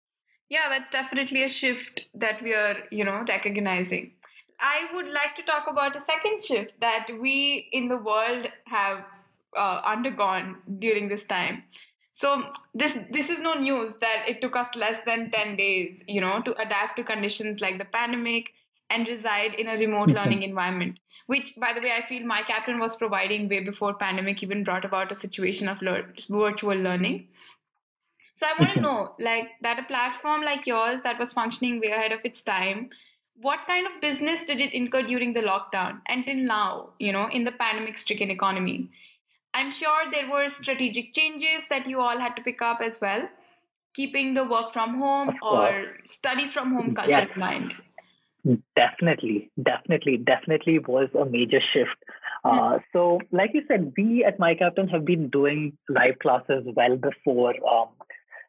Yeah, 0.49 0.69
that's 0.71 0.91
definitely 0.91 1.43
a 1.45 1.49
shift 1.49 2.07
that 2.15 2.43
we 2.43 2.55
are 2.55 2.77
you 2.91 3.05
know 3.05 3.25
recognizing. 3.29 4.13
I 4.61 4.89
would 4.95 5.07
like 5.07 5.37
to 5.37 5.43
talk 5.43 5.67
about 5.69 5.95
a 5.95 6.01
second 6.01 6.43
shift 6.43 6.81
that 6.81 7.07
we 7.21 7.69
in 7.73 7.89
the 7.89 7.97
world 7.97 8.49
have 8.67 9.05
uh, 9.57 9.83
undergone 9.85 10.57
during 10.79 11.09
this 11.09 11.25
time. 11.27 11.65
So 12.13 12.43
this 12.75 12.99
this 13.11 13.29
is 13.29 13.41
no 13.41 13.55
news 13.55 13.95
that 14.01 14.25
it 14.29 14.41
took 14.41 14.57
us 14.57 14.75
less 14.75 15.01
than 15.03 15.31
10 15.31 15.57
days, 15.57 16.03
you 16.09 16.21
know, 16.21 16.41
to 16.43 16.57
adapt 16.61 16.97
to 16.97 17.05
conditions 17.05 17.61
like 17.61 17.79
the 17.79 17.85
pandemic 17.85 18.53
and 18.91 19.07
reside 19.07 19.55
in 19.55 19.69
a 19.69 19.77
remote 19.77 20.11
learning 20.19 20.43
environment, 20.43 20.99
which 21.27 21.55
by 21.59 21.73
the 21.73 21.81
way 21.81 21.93
I 21.93 22.07
feel 22.09 22.27
my 22.27 22.43
captain 22.43 22.79
was 22.81 22.97
providing 22.97 23.49
way 23.49 23.63
before 23.63 23.95
pandemic 23.95 24.43
even 24.43 24.65
brought 24.65 24.85
about 24.85 25.13
a 25.13 25.15
situation 25.15 25.69
of 25.69 25.81
lear- 25.83 26.13
virtual 26.29 26.77
learning. 26.77 27.29
So 28.39 28.47
I 28.47 28.55
want 28.63 28.75
to 28.75 28.81
know 28.81 29.15
like 29.19 29.49
that 29.63 29.81
a 29.81 29.83
platform 29.83 30.43
like 30.43 30.67
yours 30.67 31.03
that 31.03 31.19
was 31.19 31.33
functioning 31.33 31.81
way 31.81 31.91
ahead 31.91 32.13
of 32.13 32.21
its 32.25 32.41
time 32.41 32.91
what 33.41 33.61
kind 33.67 33.87
of 33.87 34.01
business 34.01 34.45
did 34.45 34.61
it 34.61 34.73
incur 34.73 35.03
during 35.03 35.33
the 35.33 35.43
lockdown 35.43 36.01
until 36.09 36.37
now, 36.37 36.91
you 36.99 37.13
know, 37.13 37.29
in 37.29 37.45
the 37.45 37.53
pandemic 37.53 37.97
stricken 37.97 38.31
economy? 38.31 38.91
I'm 39.55 39.71
sure 39.71 40.11
there 40.11 40.31
were 40.31 40.49
strategic 40.49 41.15
changes 41.15 41.69
that 41.69 41.87
you 41.87 42.01
all 42.01 42.19
had 42.19 42.35
to 42.37 42.43
pick 42.43 42.61
up 42.61 42.81
as 42.83 43.01
well, 43.01 43.29
keeping 43.95 44.35
the 44.35 44.45
work 44.45 44.73
from 44.73 44.99
home 44.99 45.37
or 45.43 45.95
study 46.05 46.49
from 46.49 46.73
home 46.73 46.95
culture 46.95 47.11
yes. 47.11 47.29
in 47.35 47.41
mind. 47.41 47.75
Definitely, 48.77 49.51
definitely, 49.63 50.17
definitely 50.17 50.79
was 50.81 51.09
a 51.19 51.25
major 51.25 51.61
shift. 51.73 51.97
Uh, 52.45 52.73
hmm. 52.73 52.77
so, 52.93 53.21
like 53.33 53.51
you 53.53 53.63
said, 53.69 53.93
we 53.97 54.25
at 54.25 54.39
My 54.39 54.55
Captain 54.55 54.89
have 54.89 55.05
been 55.05 55.29
doing 55.29 55.77
live 55.89 56.19
classes 56.21 56.65
well 56.75 56.97
before, 56.97 57.55
um, 57.69 57.89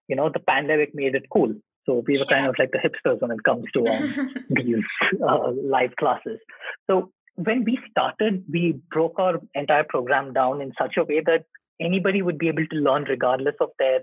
you 0.09 0.15
know, 0.15 0.29
the 0.29 0.39
pandemic 0.39 0.93
made 0.93 1.15
it 1.15 1.25
cool. 1.31 1.53
So 1.85 2.03
we 2.05 2.17
were 2.17 2.25
yeah. 2.29 2.37
kind 2.37 2.47
of 2.47 2.55
like 2.59 2.71
the 2.71 2.79
hipsters 2.79 3.21
when 3.21 3.31
it 3.31 3.43
comes 3.43 3.65
to 3.75 3.87
um, 3.87 4.33
these 4.49 4.83
uh, 5.27 5.51
live 5.51 5.95
classes. 5.97 6.39
So 6.89 7.11
when 7.35 7.63
we 7.63 7.79
started, 7.89 8.43
we 8.51 8.79
broke 8.91 9.17
our 9.17 9.39
entire 9.55 9.85
program 9.87 10.33
down 10.33 10.61
in 10.61 10.73
such 10.77 10.97
a 10.97 11.05
way 11.05 11.21
that 11.25 11.45
anybody 11.79 12.21
would 12.21 12.37
be 12.37 12.49
able 12.49 12.65
to 12.67 12.75
learn 12.75 13.05
regardless 13.05 13.55
of 13.61 13.69
their 13.79 14.01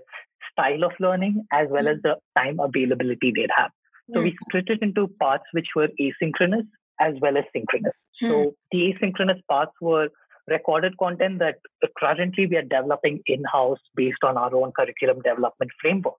style 0.51 0.83
of 0.83 0.91
learning 0.99 1.45
as 1.51 1.67
well 1.69 1.83
mm. 1.83 1.91
as 1.91 2.01
the 2.01 2.15
time 2.37 2.59
availability 2.59 3.31
they'd 3.35 3.49
have. 3.55 3.71
So 4.13 4.21
mm. 4.21 4.23
we 4.23 4.37
split 4.47 4.65
it 4.67 4.79
into 4.81 5.07
parts 5.19 5.43
which 5.51 5.67
were 5.75 5.89
asynchronous 6.01 6.65
as 6.99 7.13
well 7.21 7.37
as 7.37 7.43
synchronous. 7.53 7.93
Mm. 8.21 8.29
So 8.29 8.55
the 8.71 8.93
asynchronous 8.93 9.41
parts 9.47 9.73
were 9.81 10.09
recorded 10.47 10.97
content 10.97 11.39
that 11.39 11.55
currently 11.99 12.47
we 12.47 12.57
are 12.57 12.61
developing 12.61 13.21
in-house 13.25 13.79
based 13.95 14.23
on 14.23 14.37
our 14.37 14.53
own 14.55 14.71
curriculum 14.71 15.21
development 15.21 15.71
framework. 15.81 16.15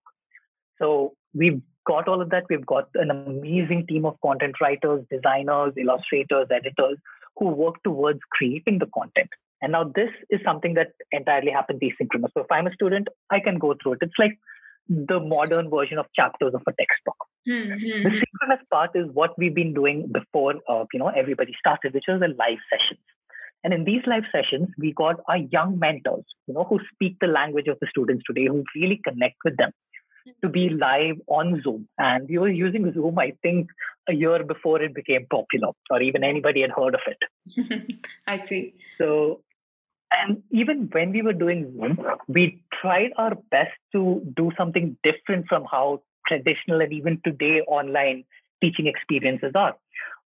So 0.78 1.14
we've 1.34 1.60
got 1.86 2.08
all 2.08 2.20
of 2.20 2.30
that. 2.30 2.44
We've 2.48 2.66
got 2.66 2.88
an 2.94 3.10
amazing 3.10 3.86
team 3.88 4.04
of 4.04 4.20
content 4.24 4.56
writers, 4.60 5.04
designers, 5.10 5.72
illustrators, 5.76 6.48
editors 6.50 6.98
who 7.36 7.48
work 7.48 7.82
towards 7.84 8.20
creating 8.32 8.78
the 8.78 8.86
content. 8.94 9.30
And 9.60 9.72
now 9.72 9.84
this 9.94 10.10
is 10.30 10.40
something 10.44 10.74
that 10.74 10.92
entirely 11.10 11.50
happens 11.50 11.80
asynchronous. 11.80 12.30
So 12.34 12.42
if 12.42 12.52
I'm 12.52 12.66
a 12.66 12.72
student, 12.72 13.08
I 13.30 13.40
can 13.40 13.58
go 13.58 13.74
through 13.82 13.94
it. 13.94 13.98
It's 14.02 14.18
like 14.18 14.38
the 14.88 15.20
modern 15.20 15.68
version 15.68 15.98
of 15.98 16.06
chapters 16.14 16.54
of 16.54 16.62
a 16.66 16.72
textbook. 16.72 17.16
Mm-hmm. 17.48 18.02
The 18.04 18.10
synchronous 18.10 18.64
part 18.70 18.90
is 18.94 19.06
what 19.12 19.36
we've 19.38 19.54
been 19.54 19.74
doing 19.74 20.10
before 20.12 20.54
uh, 20.68 20.84
you 20.92 20.98
know 20.98 21.08
everybody 21.08 21.52
started, 21.58 21.94
which 21.94 22.04
was 22.08 22.20
the 22.20 22.28
live 22.28 22.58
sessions. 22.70 23.00
And 23.64 23.74
in 23.74 23.84
these 23.84 24.02
live 24.06 24.24
sessions, 24.30 24.68
we 24.78 24.92
got 24.92 25.20
our 25.28 25.38
young 25.38 25.78
mentors, 25.78 26.24
you 26.46 26.54
know, 26.54 26.64
who 26.64 26.78
speak 26.92 27.16
the 27.20 27.26
language 27.26 27.66
of 27.66 27.78
the 27.80 27.88
students 27.90 28.24
today, 28.26 28.46
who 28.46 28.64
really 28.74 29.00
connect 29.04 29.36
with 29.44 29.56
them 29.56 29.72
to 30.42 30.48
be 30.48 30.68
mm-hmm. 30.68 30.78
live 30.78 31.16
on 31.26 31.60
Zoom. 31.62 31.88
And 31.98 32.28
we 32.28 32.38
were 32.38 32.48
using 32.48 32.92
Zoom, 32.92 33.18
I 33.18 33.32
think, 33.42 33.68
a 34.08 34.14
year 34.14 34.44
before 34.44 34.80
it 34.82 34.94
became 34.94 35.26
popular, 35.30 35.68
or 35.90 36.02
even 36.02 36.24
anybody 36.24 36.62
had 36.62 36.70
heard 36.70 36.94
of 36.94 37.00
it. 37.06 37.96
I 38.26 38.46
see. 38.46 38.74
So, 38.98 39.40
and 40.12 40.42
even 40.50 40.88
when 40.92 41.12
we 41.12 41.22
were 41.22 41.32
doing 41.32 41.72
Zoom, 41.72 41.98
we 42.28 42.62
tried 42.80 43.12
our 43.16 43.34
best 43.50 43.72
to 43.92 44.22
do 44.36 44.50
something 44.56 44.96
different 45.02 45.46
from 45.48 45.64
how 45.70 46.02
traditional 46.26 46.80
and 46.80 46.92
even 46.92 47.20
today 47.24 47.60
online 47.66 48.24
teaching 48.62 48.86
experiences 48.86 49.52
are. 49.54 49.76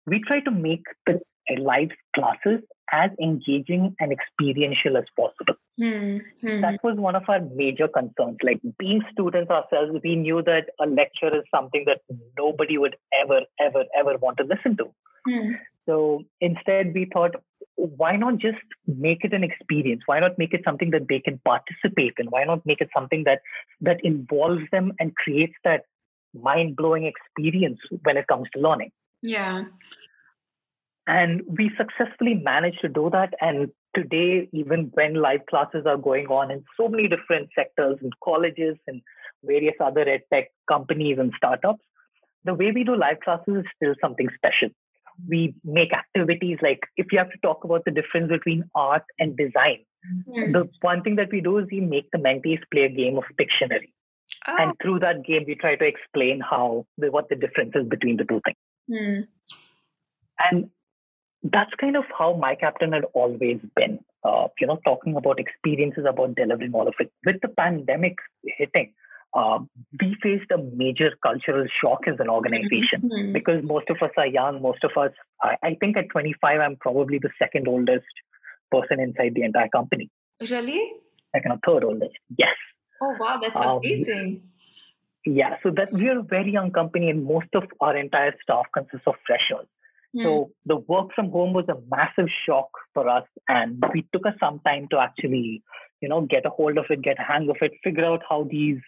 We 0.05 0.21
try 0.25 0.39
to 0.41 0.51
make 0.51 0.83
the 1.05 1.21
live 1.59 1.89
classes 2.15 2.61
as 2.91 3.09
engaging 3.21 3.95
and 3.99 4.11
experiential 4.11 4.97
as 4.97 5.05
possible. 5.17 5.55
Mm-hmm. 5.79 6.61
That 6.61 6.83
was 6.83 6.97
one 6.97 7.15
of 7.15 7.23
our 7.27 7.39
major 7.55 7.87
concerns. 7.87 8.37
Like 8.43 8.59
being 8.77 9.01
students 9.11 9.49
ourselves, 9.49 9.99
we 10.03 10.15
knew 10.15 10.41
that 10.43 10.65
a 10.79 10.85
lecture 10.85 11.35
is 11.35 11.43
something 11.53 11.85
that 11.87 12.01
nobody 12.37 12.77
would 12.77 12.95
ever, 13.23 13.41
ever, 13.59 13.85
ever 13.97 14.17
want 14.17 14.37
to 14.37 14.43
listen 14.43 14.77
to. 14.77 14.85
Mm. 15.27 15.57
So 15.87 16.23
instead, 16.41 16.93
we 16.93 17.09
thought, 17.11 17.31
why 17.75 18.15
not 18.15 18.37
just 18.37 18.57
make 18.85 19.23
it 19.23 19.33
an 19.33 19.43
experience? 19.43 20.01
Why 20.05 20.19
not 20.19 20.37
make 20.37 20.53
it 20.53 20.61
something 20.63 20.91
that 20.91 21.07
they 21.07 21.19
can 21.19 21.39
participate 21.45 22.13
in? 22.17 22.27
Why 22.27 22.43
not 22.43 22.65
make 22.65 22.81
it 22.81 22.89
something 22.93 23.23
that 23.23 23.39
that 23.79 24.03
involves 24.03 24.63
them 24.71 24.91
and 24.99 25.15
creates 25.15 25.55
that 25.63 25.85
mind 26.33 26.75
blowing 26.75 27.05
experience 27.05 27.79
when 28.03 28.17
it 28.17 28.27
comes 28.27 28.47
to 28.53 28.61
learning? 28.61 28.91
Yeah. 29.23 29.63
And 31.07 31.41
we 31.47 31.71
successfully 31.77 32.35
managed 32.35 32.81
to 32.81 32.89
do 32.89 33.09
that. 33.11 33.33
And 33.41 33.71
today, 33.95 34.47
even 34.53 34.91
when 34.93 35.15
live 35.15 35.45
classes 35.49 35.85
are 35.85 35.97
going 35.97 36.27
on 36.27 36.51
in 36.51 36.63
so 36.77 36.87
many 36.87 37.07
different 37.07 37.49
sectors 37.55 37.97
and 38.01 38.13
colleges 38.23 38.77
and 38.87 39.01
various 39.43 39.75
other 39.79 40.07
ed 40.07 40.21
tech 40.31 40.49
companies 40.67 41.17
and 41.19 41.33
startups, 41.35 41.83
the 42.45 42.53
way 42.53 42.71
we 42.71 42.83
do 42.83 42.95
live 42.95 43.19
classes 43.23 43.57
is 43.57 43.65
still 43.75 43.95
something 44.01 44.27
special. 44.35 44.69
We 45.27 45.55
make 45.63 45.91
activities 45.93 46.57
like 46.61 46.79
if 46.97 47.07
you 47.11 47.17
have 47.17 47.31
to 47.31 47.37
talk 47.43 47.63
about 47.63 47.83
the 47.85 47.91
difference 47.91 48.29
between 48.29 48.63
art 48.73 49.03
and 49.19 49.35
design, 49.35 49.79
mm-hmm. 50.27 50.51
the 50.51 50.69
one 50.81 51.03
thing 51.03 51.15
that 51.17 51.31
we 51.31 51.41
do 51.41 51.57
is 51.57 51.67
we 51.71 51.81
make 51.81 52.09
the 52.11 52.17
mentees 52.17 52.61
play 52.71 52.83
a 52.83 52.89
game 52.89 53.17
of 53.17 53.23
Pictionary. 53.39 53.91
Oh. 54.47 54.55
And 54.57 54.73
through 54.81 54.99
that 54.99 55.23
game, 55.25 55.43
we 55.45 55.55
try 55.55 55.75
to 55.75 55.85
explain 55.85 56.39
how 56.39 56.85
what 56.97 57.29
the 57.29 57.35
difference 57.35 57.73
is 57.75 57.87
between 57.87 58.17
the 58.17 58.23
two 58.23 58.41
things. 58.45 58.57
Mm. 58.89 59.27
And 60.39 60.69
that's 61.43 61.71
kind 61.79 61.95
of 61.95 62.03
how 62.17 62.35
my 62.35 62.55
captain 62.55 62.91
had 62.93 63.05
always 63.13 63.59
been. 63.75 63.99
Uh, 64.23 64.47
you 64.59 64.67
know, 64.67 64.79
talking 64.85 65.15
about 65.15 65.39
experiences, 65.39 66.05
about 66.07 66.35
delivering 66.35 66.73
all 66.73 66.87
of 66.87 66.93
it. 66.99 67.11
With 67.25 67.37
the 67.41 67.47
pandemic 67.47 68.17
hitting, 68.43 68.93
uh, 69.33 69.59
we 69.99 70.15
faced 70.21 70.51
a 70.51 70.57
major 70.57 71.11
cultural 71.23 71.65
shock 71.81 72.01
as 72.07 72.19
an 72.19 72.29
organization 72.29 73.01
mm-hmm. 73.01 73.33
because 73.33 73.63
most 73.63 73.89
of 73.89 73.97
us 74.01 74.11
are 74.17 74.27
young. 74.27 74.61
Most 74.61 74.83
of 74.83 74.91
us, 75.01 75.11
I, 75.41 75.55
I, 75.63 75.77
think 75.79 75.97
at 75.97 76.09
25, 76.09 76.59
I'm 76.59 76.75
probably 76.75 77.17
the 77.17 77.29
second 77.39 77.67
oldest 77.67 78.05
person 78.71 78.99
inside 78.99 79.33
the 79.33 79.43
entire 79.43 79.69
company. 79.69 80.09
Really? 80.41 80.91
Second 81.33 81.53
or 81.53 81.59
third 81.65 81.83
oldest. 81.85 82.15
Yes. 82.37 82.55
Oh 83.01 83.15
wow, 83.19 83.39
that's 83.41 83.55
um, 83.55 83.77
amazing. 83.77 84.43
Yeah, 85.25 85.55
so 85.63 85.71
that 85.71 85.89
we 85.93 86.07
are 86.09 86.19
a 86.19 86.23
very 86.23 86.51
young 86.51 86.71
company, 86.71 87.09
and 87.09 87.23
most 87.23 87.47
of 87.55 87.63
our 87.79 87.95
entire 87.95 88.35
staff 88.43 88.65
consists 88.73 89.07
of 89.07 89.15
freshers. 89.25 89.67
Mm. 90.15 90.23
So 90.23 90.51
the 90.65 90.75
work 90.75 91.09
from 91.15 91.31
home 91.31 91.53
was 91.53 91.65
a 91.69 91.77
massive 91.89 92.29
shock 92.45 92.69
for 92.93 93.07
us, 93.07 93.25
and 93.47 93.83
we 93.93 94.05
took 94.13 94.25
us 94.25 94.33
some 94.39 94.59
time 94.65 94.87
to 94.91 94.99
actually, 94.99 95.63
you 96.01 96.09
know, 96.09 96.21
get 96.21 96.45
a 96.45 96.49
hold 96.49 96.77
of 96.77 96.85
it, 96.89 97.01
get 97.01 97.19
a 97.19 97.23
hang 97.23 97.49
of 97.49 97.57
it, 97.61 97.71
figure 97.83 98.05
out 98.05 98.21
how 98.27 98.47
these 98.49 98.79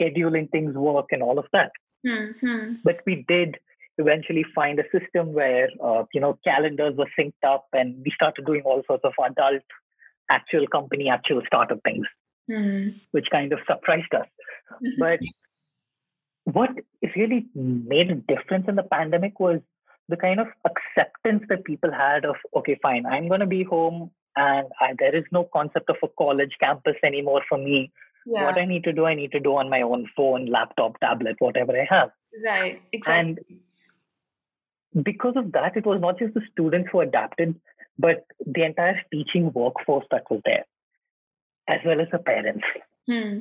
scheduling 0.00 0.50
things 0.50 0.74
work, 0.74 1.06
and 1.10 1.22
all 1.22 1.38
of 1.38 1.46
that. 1.52 1.72
Mm-hmm. 2.06 2.74
But 2.84 3.00
we 3.04 3.24
did 3.26 3.56
eventually 3.98 4.44
find 4.54 4.78
a 4.78 4.84
system 4.96 5.32
where, 5.32 5.68
uh, 5.82 6.04
you 6.14 6.20
know, 6.20 6.38
calendars 6.44 6.96
were 6.96 7.10
synced 7.18 7.44
up, 7.44 7.66
and 7.72 7.96
we 8.04 8.12
started 8.14 8.46
doing 8.46 8.62
all 8.64 8.82
sorts 8.86 9.04
of 9.04 9.12
adult, 9.22 9.62
actual 10.30 10.66
company, 10.68 11.08
actual 11.08 11.42
startup 11.46 11.80
things, 11.82 12.06
mm. 12.48 12.94
which 13.10 13.26
kind 13.30 13.52
of 13.52 13.58
surprised 13.66 14.14
us. 14.14 14.26
Mm-hmm. 14.72 15.00
But 15.00 15.20
what 16.44 16.70
really 17.16 17.46
made 17.54 18.10
a 18.10 18.14
difference 18.14 18.66
in 18.68 18.76
the 18.76 18.84
pandemic 18.84 19.38
was 19.40 19.60
the 20.10 20.16
kind 20.16 20.40
of 20.40 20.48
acceptance 20.64 21.44
that 21.48 21.64
people 21.64 21.92
had 21.92 22.24
of 22.24 22.36
okay 22.54 22.78
fine 22.82 23.06
i'm 23.06 23.28
going 23.28 23.40
to 23.40 23.46
be 23.46 23.62
home 23.62 24.10
and 24.36 24.66
I, 24.80 24.94
there 24.98 25.14
is 25.14 25.24
no 25.32 25.48
concept 25.52 25.90
of 25.90 25.96
a 26.02 26.08
college 26.18 26.56
campus 26.60 26.96
anymore 27.04 27.42
for 27.48 27.58
me 27.58 27.92
yeah. 28.26 28.44
what 28.44 28.58
i 28.58 28.64
need 28.64 28.84
to 28.84 28.92
do 28.92 29.06
i 29.06 29.14
need 29.14 29.32
to 29.32 29.40
do 29.40 29.56
on 29.56 29.70
my 29.70 29.82
own 29.82 30.08
phone 30.16 30.46
laptop 30.46 30.98
tablet 31.00 31.36
whatever 31.38 31.72
i 31.80 31.86
have 31.88 32.10
right 32.44 32.82
exactly 32.92 33.44
and 34.94 35.04
because 35.04 35.34
of 35.36 35.52
that 35.52 35.76
it 35.76 35.86
was 35.86 36.00
not 36.00 36.18
just 36.18 36.34
the 36.34 36.42
students 36.52 36.88
who 36.90 37.00
adapted 37.00 37.54
but 37.98 38.24
the 38.46 38.64
entire 38.64 39.00
teaching 39.12 39.52
workforce 39.52 40.06
that 40.10 40.24
was 40.30 40.40
there 40.44 40.64
as 41.68 41.80
well 41.84 42.00
as 42.00 42.08
the 42.10 42.18
parents 42.18 42.64
hmm. 43.06 43.38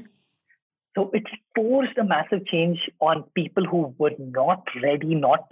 so 0.95 1.09
it 1.13 1.23
forced 1.55 1.97
a 1.97 2.03
massive 2.03 2.45
change 2.45 2.79
on 2.99 3.23
people 3.35 3.65
who 3.65 3.93
were 3.97 4.13
not 4.19 4.63
ready 4.83 5.15
not 5.15 5.51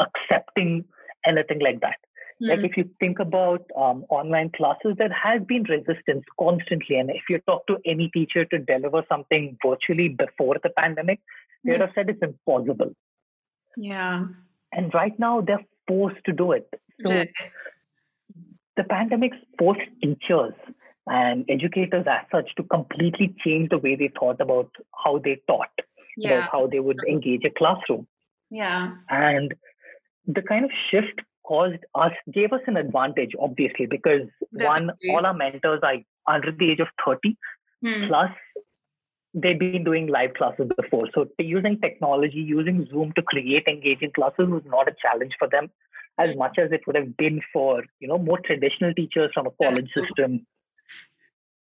accepting 0.00 0.84
anything 1.26 1.60
like 1.60 1.80
that. 1.80 1.96
Mm. 2.42 2.48
Like 2.48 2.70
if 2.70 2.76
you 2.76 2.88
think 2.98 3.18
about 3.18 3.62
um, 3.76 4.04
online 4.08 4.50
classes, 4.56 4.94
there 4.96 5.12
has 5.12 5.42
been 5.42 5.64
resistance 5.64 6.24
constantly. 6.38 6.96
And 6.96 7.10
if 7.10 7.22
you 7.28 7.38
talk 7.46 7.66
to 7.66 7.76
any 7.84 8.08
teacher 8.08 8.44
to 8.46 8.58
deliver 8.58 9.02
something 9.08 9.58
virtually 9.64 10.08
before 10.08 10.56
the 10.62 10.70
pandemic, 10.70 11.20
they 11.64 11.72
would 11.72 11.80
hmm. 11.80 11.86
have 11.86 11.94
said 11.94 12.08
it's 12.08 12.22
impossible. 12.22 12.94
Yeah. 13.76 14.24
And 14.72 14.94
right 14.94 15.18
now 15.18 15.42
they're 15.42 15.64
forced 15.86 16.24
to 16.24 16.32
do 16.32 16.52
it. 16.52 16.68
So 17.04 17.10
right. 17.10 17.30
the 18.76 18.84
pandemic's 18.84 19.36
forced 19.58 19.80
teachers 20.02 20.54
and 21.06 21.44
educators 21.48 22.06
as 22.08 22.26
such 22.30 22.54
to 22.56 22.62
completely 22.62 23.34
change 23.44 23.70
the 23.70 23.78
way 23.78 23.96
they 23.96 24.10
thought 24.18 24.40
about 24.40 24.70
how 25.04 25.18
they 25.18 25.40
taught, 25.46 25.70
yeah. 26.16 26.38
about 26.38 26.50
how 26.52 26.66
they 26.68 26.80
would 26.80 26.98
engage 27.08 27.44
a 27.44 27.50
classroom. 27.50 28.06
Yeah. 28.50 28.92
And 29.08 29.54
the 30.34 30.42
kind 30.42 30.64
of 30.64 30.70
shift 30.90 31.20
caused 31.46 31.82
us 31.94 32.12
gave 32.32 32.52
us 32.52 32.60
an 32.66 32.76
advantage 32.76 33.32
obviously 33.40 33.86
because 33.86 34.28
Definitely. 34.56 34.66
one 34.66 35.16
all 35.16 35.26
our 35.26 35.34
mentors 35.34 35.80
are 35.82 35.96
under 36.26 36.52
the 36.52 36.70
age 36.70 36.80
of 36.80 36.88
30 37.04 37.36
hmm. 37.82 38.06
plus 38.06 38.30
they've 39.34 39.58
been 39.58 39.84
doing 39.84 40.08
live 40.08 40.34
classes 40.34 40.68
before. 40.76 41.08
So 41.14 41.26
using 41.38 41.80
technology, 41.80 42.38
using 42.38 42.86
Zoom 42.90 43.12
to 43.14 43.22
create 43.22 43.66
engaging 43.68 44.12
classes 44.12 44.48
was 44.48 44.62
not 44.66 44.88
a 44.88 44.94
challenge 45.00 45.32
for 45.38 45.48
them 45.48 45.70
as 46.18 46.36
much 46.36 46.58
as 46.58 46.72
it 46.72 46.80
would 46.86 46.96
have 46.96 47.16
been 47.16 47.40
for, 47.52 47.82
you 48.00 48.08
know, 48.08 48.18
more 48.18 48.40
traditional 48.44 48.92
teachers 48.92 49.30
from 49.32 49.46
a 49.46 49.50
college 49.62 49.88
system 49.94 50.46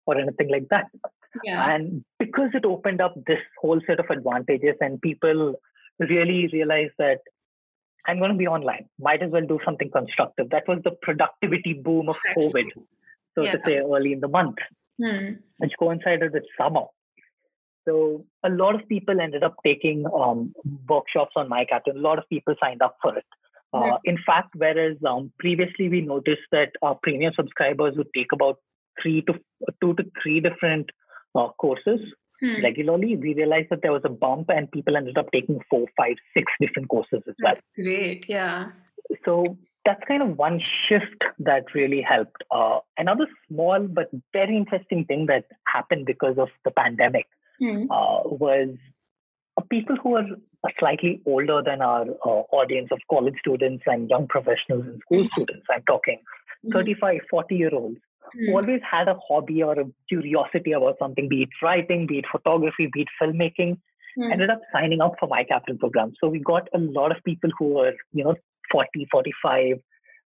or 0.06 0.18
anything 0.18 0.48
like 0.48 0.68
that. 0.70 0.86
Yeah. 1.44 1.74
And 1.74 2.04
because 2.18 2.50
it 2.54 2.64
opened 2.64 3.00
up 3.00 3.14
this 3.26 3.38
whole 3.60 3.80
set 3.86 4.00
of 4.00 4.06
advantages 4.10 4.74
and 4.80 5.00
people 5.00 5.54
really 5.98 6.48
realized 6.52 6.94
that 6.98 7.18
I'm 8.06 8.18
going 8.18 8.30
to 8.30 8.36
be 8.36 8.46
online, 8.46 8.88
might 8.98 9.22
as 9.22 9.30
well 9.30 9.46
do 9.46 9.58
something 9.64 9.90
constructive. 9.90 10.50
That 10.50 10.66
was 10.66 10.80
the 10.84 10.92
productivity 11.02 11.74
boom 11.74 12.08
of 12.08 12.16
COVID, 12.36 12.66
so 13.34 13.44
yeah. 13.44 13.52
to 13.52 13.58
say, 13.66 13.76
early 13.78 14.12
in 14.12 14.20
the 14.20 14.28
month, 14.28 14.56
hmm. 15.02 15.34
which 15.58 15.72
coincided 15.78 16.32
with 16.32 16.44
summer. 16.58 16.84
So 17.86 18.24
a 18.44 18.50
lot 18.50 18.74
of 18.74 18.88
people 18.88 19.20
ended 19.20 19.42
up 19.42 19.56
taking 19.64 20.04
um, 20.06 20.52
workshops 20.88 21.32
on 21.36 21.48
MyCaptain. 21.48 21.96
A 21.96 21.98
lot 21.98 22.18
of 22.18 22.28
people 22.28 22.54
signed 22.60 22.82
up 22.82 22.96
for 23.02 23.16
it. 23.16 23.24
Uh, 23.72 23.98
in 24.04 24.18
fact, 24.26 24.48
whereas 24.56 24.96
um, 25.08 25.32
previously 25.38 25.88
we 25.88 26.00
noticed 26.00 26.42
that 26.50 26.70
our 26.82 26.98
premium 27.02 27.32
subscribers 27.36 27.94
would 27.96 28.08
take 28.14 28.32
about 28.32 28.58
three 29.00 29.22
to 29.22 29.34
two 29.80 29.94
to 29.94 30.04
three 30.20 30.40
different 30.40 30.90
uh, 31.36 31.48
courses 31.58 32.00
hmm. 32.40 32.62
regularly, 32.62 33.16
we 33.16 33.34
realized 33.34 33.68
that 33.70 33.82
there 33.82 33.92
was 33.92 34.02
a 34.04 34.08
bump 34.08 34.50
and 34.50 34.70
people 34.70 34.96
ended 34.96 35.18
up 35.18 35.30
taking 35.32 35.60
four, 35.68 35.86
five, 35.96 36.16
six 36.34 36.52
different 36.60 36.88
courses 36.88 37.22
as 37.28 37.34
well. 37.42 37.54
That's 37.54 37.62
great. 37.76 38.26
Yeah. 38.28 38.68
So 39.24 39.56
that's 39.84 40.00
kind 40.06 40.22
of 40.22 40.36
one 40.36 40.60
shift 40.88 41.22
that 41.38 41.64
really 41.74 42.02
helped. 42.02 42.42
Uh, 42.50 42.80
another 42.98 43.26
small 43.48 43.86
but 43.88 44.10
very 44.32 44.56
interesting 44.56 45.04
thing 45.04 45.26
that 45.26 45.44
happened 45.66 46.06
because 46.06 46.36
of 46.38 46.48
the 46.64 46.70
pandemic 46.70 47.26
hmm. 47.58 47.84
uh, 47.90 48.22
was 48.24 48.76
uh, 49.56 49.62
people 49.70 49.96
who 50.02 50.16
are 50.16 50.26
slightly 50.78 51.22
older 51.26 51.62
than 51.64 51.80
our 51.80 52.02
uh, 52.02 52.42
audience 52.52 52.88
of 52.92 52.98
college 53.10 53.34
students 53.38 53.84
and 53.86 54.10
young 54.10 54.26
professionals 54.28 54.84
and 54.86 55.00
school 55.00 55.22
hmm. 55.22 55.32
students. 55.32 55.66
I'm 55.70 55.82
talking 55.82 56.20
hmm. 56.62 56.72
35, 56.72 57.20
40 57.30 57.54
year 57.54 57.74
olds. 57.74 58.00
Who 58.32 58.54
always 58.54 58.80
had 58.88 59.08
a 59.08 59.16
hobby 59.28 59.62
or 59.62 59.78
a 59.78 59.84
curiosity 60.08 60.72
about 60.72 60.96
something, 60.98 61.28
be 61.28 61.42
it 61.42 61.48
writing, 61.62 62.06
be 62.06 62.18
it 62.18 62.24
photography, 62.30 62.88
be 62.92 63.02
it 63.02 63.08
filmmaking, 63.20 63.78
mm. 64.18 64.32
ended 64.32 64.50
up 64.50 64.60
signing 64.72 65.00
up 65.00 65.14
for 65.18 65.28
MyCaptain 65.28 65.78
program. 65.78 66.12
So 66.20 66.28
we 66.28 66.38
got 66.40 66.68
a 66.74 66.78
lot 66.78 67.16
of 67.16 67.22
people 67.24 67.50
who 67.58 67.74
were, 67.74 67.92
you 68.12 68.24
know, 68.24 68.34
40, 68.70 69.08
45, 69.10 69.78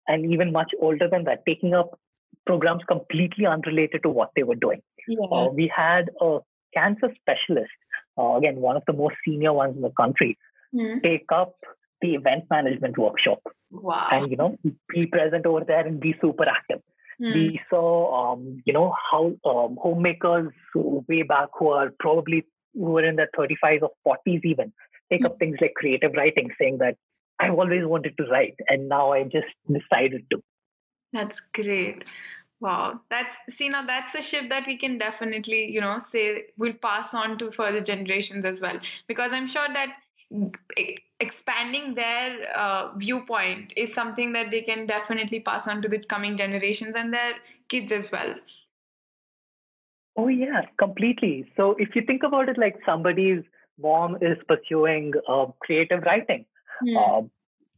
and 0.07 0.31
even 0.33 0.51
much 0.51 0.71
older 0.81 1.07
than 1.09 1.23
that, 1.25 1.43
taking 1.47 1.73
up 1.73 2.00
programs 2.45 2.83
completely 2.88 3.45
unrelated 3.45 4.03
to 4.03 4.09
what 4.09 4.31
they 4.35 4.43
were 4.43 4.55
doing. 4.55 4.81
Yeah. 5.07 5.25
Uh, 5.31 5.50
we 5.50 5.71
had 5.73 6.09
a 6.21 6.39
cancer 6.73 7.13
specialist, 7.21 7.71
uh, 8.17 8.35
again, 8.35 8.57
one 8.57 8.75
of 8.75 8.83
the 8.88 8.93
most 8.93 9.15
senior 9.25 9.53
ones 9.53 9.75
in 9.75 9.81
the 9.81 9.91
country, 9.91 10.38
mm. 10.75 11.01
take 11.01 11.25
up 11.33 11.55
the 12.01 12.15
event 12.15 12.45
management 12.50 12.97
workshop. 12.97 13.39
Wow. 13.71 14.07
And, 14.12 14.29
you 14.29 14.38
know, 14.38 14.57
be 14.89 15.05
present 15.07 15.45
over 15.45 15.63
there 15.65 15.85
and 15.85 16.00
be 16.00 16.15
super 16.21 16.45
active. 16.45 16.81
We 17.32 17.62
saw, 17.70 18.34
um, 18.34 18.62
you 18.65 18.74
know, 18.74 18.94
how 19.12 19.36
um, 19.46 19.77
homemakers 19.82 20.51
way 20.75 21.24
back 21.24 21.50
who 21.58 21.70
are 21.70 21.92
probably 22.00 22.46
who 22.74 22.92
were 22.92 23.06
in 23.06 23.15
their 23.15 23.30
35s 23.38 23.82
or 23.82 24.18
40s 24.27 24.42
even 24.44 24.74
take 25.12 25.22
mm. 25.22 25.25
up 25.25 25.38
things 25.39 25.58
like 25.62 25.74
creative 25.75 26.13
writing, 26.15 26.50
saying 26.60 26.80
that 26.80 26.96
I've 27.39 27.53
always 27.53 27.86
wanted 27.86 28.18
to 28.18 28.25
write 28.25 28.56
and 28.68 28.89
now 28.89 29.13
I 29.13 29.24
just 29.24 29.53
decided 29.68 30.25
to. 30.32 30.42
That's 31.12 31.42
great. 31.53 32.06
Wow, 32.60 33.01
that's 33.10 33.36
see 33.50 33.68
now 33.68 33.86
that's 33.86 34.15
a 34.15 34.22
shift 34.22 34.50
that 34.50 34.65
we 34.65 34.77
can 34.77 34.98
definitely 34.98 35.70
you 35.70 35.82
know 35.82 36.00
say 36.00 36.46
we'll 36.58 36.74
pass 36.74 37.13
on 37.13 37.38
to 37.39 37.51
further 37.51 37.82
generations 37.82 38.46
as 38.46 38.62
well 38.62 38.80
because 39.06 39.34
I'm 39.34 39.50
sure 39.50 39.68
that 39.74 39.98
expanding 41.19 41.95
their 41.95 42.47
uh, 42.55 42.91
viewpoint 42.97 43.73
is 43.77 43.93
something 43.93 44.33
that 44.33 44.51
they 44.51 44.61
can 44.61 44.85
definitely 44.85 45.39
pass 45.39 45.67
on 45.67 45.81
to 45.81 45.87
the 45.87 45.99
coming 45.99 46.37
generations 46.37 46.95
and 46.95 47.13
their 47.13 47.33
kids 47.69 47.91
as 47.91 48.11
well. 48.11 48.35
Oh, 50.15 50.27
yeah, 50.27 50.61
completely. 50.77 51.51
So 51.57 51.75
if 51.79 51.96
you 51.96 52.03
think 52.05 52.24
about 52.24 52.50
it 52.50 52.57
like 52.57 52.75
somebody's 52.85 53.43
mom 53.79 54.17
is 54.22 54.37
pursuing 54.48 55.13
uh, 55.27 55.48
creative 55.59 56.03
writing, 56.03 56.46
mm. 56.85 56.96
uh, 56.96 57.27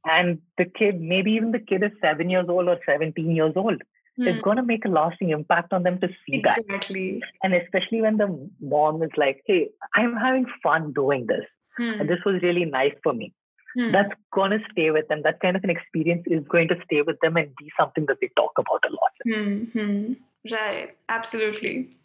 and 0.05 0.39
the 0.57 0.65
kid, 0.65 1.01
maybe 1.01 1.31
even 1.31 1.51
the 1.51 1.59
kid 1.59 1.83
is 1.83 1.91
seven 2.01 2.29
years 2.29 2.45
old 2.49 2.67
or 2.67 2.77
17 2.85 3.35
years 3.35 3.53
old, 3.55 3.81
mm. 4.19 4.27
it's 4.27 4.41
going 4.41 4.57
to 4.57 4.63
make 4.63 4.85
a 4.85 4.89
lasting 4.89 5.29
impact 5.29 5.71
on 5.71 5.83
them 5.83 5.99
to 6.01 6.07
see 6.07 6.37
exactly. 6.37 7.19
that. 7.19 7.27
And 7.43 7.53
especially 7.53 8.01
when 8.01 8.17
the 8.17 8.49
mom 8.59 9.01
is 9.01 9.11
like, 9.15 9.41
hey, 9.45 9.69
I'm 9.93 10.15
having 10.15 10.45
fun 10.61 10.91
doing 10.93 11.27
this. 11.27 11.45
Hmm. 11.77 12.01
And 12.01 12.09
this 12.09 12.19
was 12.25 12.41
really 12.41 12.65
nice 12.65 12.93
for 13.03 13.13
me. 13.13 13.33
Hmm. 13.75 13.91
That's 13.91 14.13
going 14.33 14.51
to 14.51 14.59
stay 14.71 14.91
with 14.91 15.07
them. 15.07 15.21
That 15.23 15.39
kind 15.41 15.55
of 15.55 15.63
an 15.63 15.69
experience 15.69 16.23
is 16.27 16.43
going 16.47 16.69
to 16.69 16.75
stay 16.85 17.01
with 17.01 17.19
them 17.21 17.35
and 17.35 17.53
be 17.57 17.71
something 17.77 18.05
that 18.07 18.17
they 18.21 18.29
talk 18.38 18.51
about 18.57 18.83
a 18.88 18.91
lot. 18.91 19.71
Hmm. 19.73 20.13
Right. 20.49 20.95
Absolutely. 21.09 21.97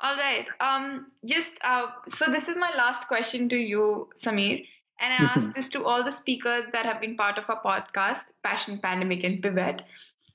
All 0.00 0.16
right. 0.16 0.46
Um, 0.60 1.06
just 1.24 1.58
uh, 1.62 1.86
so 2.08 2.30
this 2.30 2.48
is 2.48 2.56
my 2.56 2.72
last 2.76 3.08
question 3.08 3.48
to 3.50 3.56
you, 3.56 4.08
Sameer. 4.16 4.66
And 5.00 5.12
I 5.12 5.26
ask 5.34 5.54
this 5.54 5.68
to 5.70 5.84
all 5.84 6.04
the 6.04 6.12
speakers 6.12 6.64
that 6.72 6.86
have 6.86 7.00
been 7.00 7.16
part 7.16 7.36
of 7.36 7.44
our 7.48 7.60
podcast, 7.60 8.30
Passion, 8.44 8.78
Pandemic, 8.78 9.24
and 9.24 9.42
Pivot, 9.42 9.82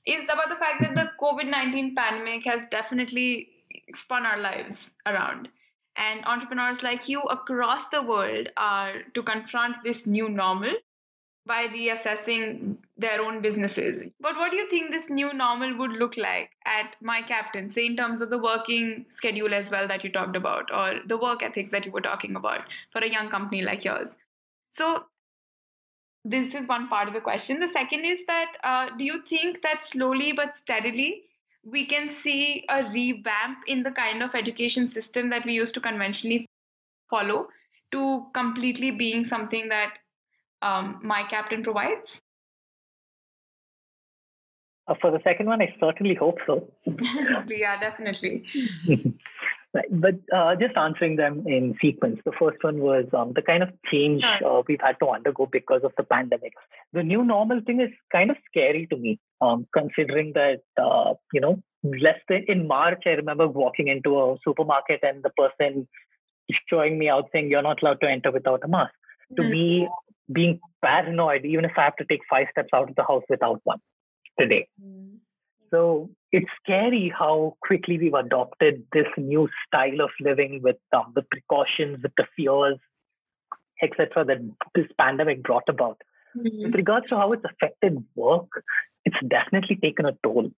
is 0.06 0.24
about 0.24 0.50
the 0.50 0.56
fact 0.56 0.82
that 0.82 0.94
the 0.94 1.10
COVID 1.20 1.48
19 1.48 1.94
pandemic 1.94 2.44
has 2.44 2.66
definitely 2.70 3.48
spun 3.90 4.26
our 4.26 4.38
lives 4.38 4.90
around 5.06 5.48
and 5.98 6.24
entrepreneurs 6.24 6.82
like 6.82 7.08
you 7.08 7.20
across 7.22 7.86
the 7.88 8.02
world 8.02 8.48
are 8.56 9.02
to 9.14 9.22
confront 9.22 9.76
this 9.84 10.06
new 10.06 10.28
normal 10.28 10.72
by 11.44 11.66
reassessing 11.66 12.76
their 12.96 13.20
own 13.20 13.40
businesses. 13.40 14.04
But 14.20 14.36
what 14.36 14.50
do 14.50 14.58
you 14.58 14.68
think 14.68 14.90
this 14.90 15.08
new 15.08 15.32
normal 15.32 15.76
would 15.78 15.92
look 15.92 16.16
like 16.16 16.50
at 16.66 16.94
MyCaptain, 17.02 17.72
say 17.72 17.86
in 17.86 17.96
terms 17.96 18.20
of 18.20 18.30
the 18.30 18.38
working 18.38 19.06
schedule 19.08 19.52
as 19.54 19.70
well 19.70 19.88
that 19.88 20.04
you 20.04 20.12
talked 20.12 20.36
about, 20.36 20.72
or 20.72 21.00
the 21.06 21.16
work 21.16 21.42
ethics 21.42 21.70
that 21.72 21.86
you 21.86 21.90
were 21.90 22.02
talking 22.02 22.36
about 22.36 22.66
for 22.92 23.00
a 23.00 23.08
young 23.08 23.30
company 23.30 23.62
like 23.62 23.84
yours? 23.84 24.14
So, 24.68 25.06
this 26.24 26.54
is 26.54 26.68
one 26.68 26.88
part 26.88 27.08
of 27.08 27.14
the 27.14 27.20
question. 27.22 27.58
The 27.58 27.68
second 27.68 28.04
is 28.04 28.26
that 28.26 28.52
uh, 28.62 28.90
do 28.98 29.04
you 29.04 29.22
think 29.22 29.62
that 29.62 29.82
slowly 29.82 30.32
but 30.32 30.56
steadily 30.56 31.22
we 31.70 31.86
can 31.86 32.08
see 32.08 32.64
a 32.68 32.84
revamp 32.90 33.58
in 33.66 33.82
the 33.82 33.90
kind 33.90 34.22
of 34.22 34.34
education 34.34 34.88
system 34.88 35.30
that 35.30 35.44
we 35.44 35.52
used 35.52 35.74
to 35.74 35.80
conventionally 35.80 36.46
follow 37.10 37.48
to 37.92 38.26
completely 38.34 38.90
being 38.90 39.24
something 39.24 39.68
that 39.68 39.94
um, 40.62 41.00
MyCaptain 41.04 41.64
provides? 41.64 42.20
Uh, 44.86 44.94
for 45.00 45.10
the 45.10 45.20
second 45.22 45.46
one, 45.46 45.60
I 45.60 45.74
certainly 45.78 46.14
hope 46.14 46.38
so. 46.46 46.66
yeah, 47.48 47.78
definitely. 47.78 48.44
right. 49.74 49.86
But 49.90 50.14
uh, 50.34 50.56
just 50.56 50.76
answering 50.76 51.16
them 51.16 51.46
in 51.46 51.76
sequence. 51.80 52.20
The 52.24 52.32
first 52.32 52.62
one 52.62 52.78
was 52.78 53.04
um, 53.12 53.32
the 53.34 53.42
kind 53.42 53.62
of 53.62 53.70
change 53.90 54.24
uh, 54.24 54.62
we've 54.66 54.80
had 54.80 54.98
to 55.00 55.08
undergo 55.08 55.46
because 55.50 55.82
of 55.84 55.92
the 55.98 56.04
pandemic. 56.04 56.54
The 56.94 57.02
new 57.02 57.22
normal 57.22 57.60
thing 57.60 57.80
is 57.80 57.90
kind 58.10 58.30
of 58.30 58.36
scary 58.50 58.86
to 58.86 58.96
me 58.96 59.18
um, 59.40 59.66
considering 59.76 60.32
that 60.34 60.60
uh, 60.80 61.14
you 61.32 61.40
know 61.40 61.62
less 61.82 62.18
than 62.28 62.44
in 62.48 62.66
March, 62.66 63.02
I 63.06 63.10
remember 63.10 63.46
walking 63.46 63.88
into 63.88 64.18
a 64.18 64.36
supermarket 64.44 65.00
and 65.02 65.22
the 65.22 65.30
person 65.30 65.88
showing 66.68 66.98
me 66.98 67.08
out 67.08 67.28
saying 67.32 67.50
you're 67.50 67.62
not 67.62 67.82
allowed 67.82 68.00
to 68.00 68.08
enter 68.08 68.30
without 68.30 68.64
a 68.64 68.68
mask. 68.68 68.92
Mm-hmm. 69.32 69.42
To 69.42 69.48
me, 69.48 69.88
being 70.32 70.60
paranoid, 70.82 71.44
even 71.44 71.64
if 71.64 71.72
I 71.76 71.84
have 71.84 71.96
to 71.96 72.04
take 72.04 72.20
five 72.28 72.46
steps 72.52 72.70
out 72.74 72.90
of 72.90 72.96
the 72.96 73.02
house 73.02 73.22
without 73.28 73.60
one 73.64 73.80
today. 74.38 74.68
Mm-hmm. 74.82 75.16
So 75.70 76.10
it's 76.32 76.46
scary 76.62 77.12
how 77.16 77.56
quickly 77.62 77.98
we've 77.98 78.14
adopted 78.14 78.84
this 78.92 79.06
new 79.16 79.48
style 79.66 80.00
of 80.00 80.10
living 80.20 80.60
with 80.62 80.76
um, 80.96 81.12
the 81.14 81.22
precautions, 81.30 82.02
with 82.02 82.12
the 82.16 82.24
fears, 82.36 82.78
etc., 83.82 84.24
that 84.24 84.38
this 84.74 84.86
pandemic 84.98 85.42
brought 85.42 85.68
about. 85.68 86.00
Mm-hmm. 86.36 86.64
With 86.64 86.74
regards 86.74 87.08
to 87.08 87.16
how 87.16 87.28
it's 87.32 87.44
affected 87.44 88.04
work, 88.14 88.48
it's 89.08 89.28
definitely 89.36 89.76
taken 89.76 90.06
a 90.06 90.14
toll 90.22 90.50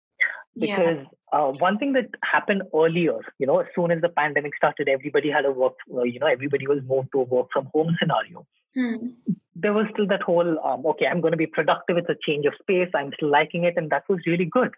because 0.58 0.98
yeah. 0.98 1.38
uh, 1.38 1.50
one 1.66 1.78
thing 1.78 1.92
that 1.92 2.08
happened 2.32 2.62
earlier 2.74 3.18
you 3.38 3.46
know 3.46 3.60
as 3.60 3.66
soon 3.74 3.90
as 3.90 4.00
the 4.00 4.08
pandemic 4.08 4.56
started 4.56 4.88
everybody 4.88 5.30
had 5.30 5.44
a 5.44 5.52
work 5.52 5.74
uh, 5.94 6.02
you 6.02 6.18
know 6.18 6.26
everybody 6.26 6.66
was 6.66 6.80
moved 6.92 7.08
to 7.12 7.20
a 7.20 7.24
work 7.34 7.46
from 7.52 7.68
home 7.74 7.96
scenario 8.00 8.46
hmm. 8.74 9.08
there 9.54 9.72
was 9.72 9.86
still 9.92 10.08
that 10.12 10.22
whole 10.22 10.58
um, 10.68 10.84
okay 10.84 11.06
i'm 11.06 11.20
going 11.20 11.36
to 11.38 11.44
be 11.44 11.46
productive 11.58 11.96
it's 11.96 12.14
a 12.14 12.22
change 12.26 12.46
of 12.46 12.54
space 12.60 12.88
i'm 12.94 13.12
still 13.16 13.30
liking 13.30 13.64
it 13.64 13.74
and 13.76 13.90
that 13.90 14.08
was 14.08 14.18
really 14.26 14.48
good 14.58 14.72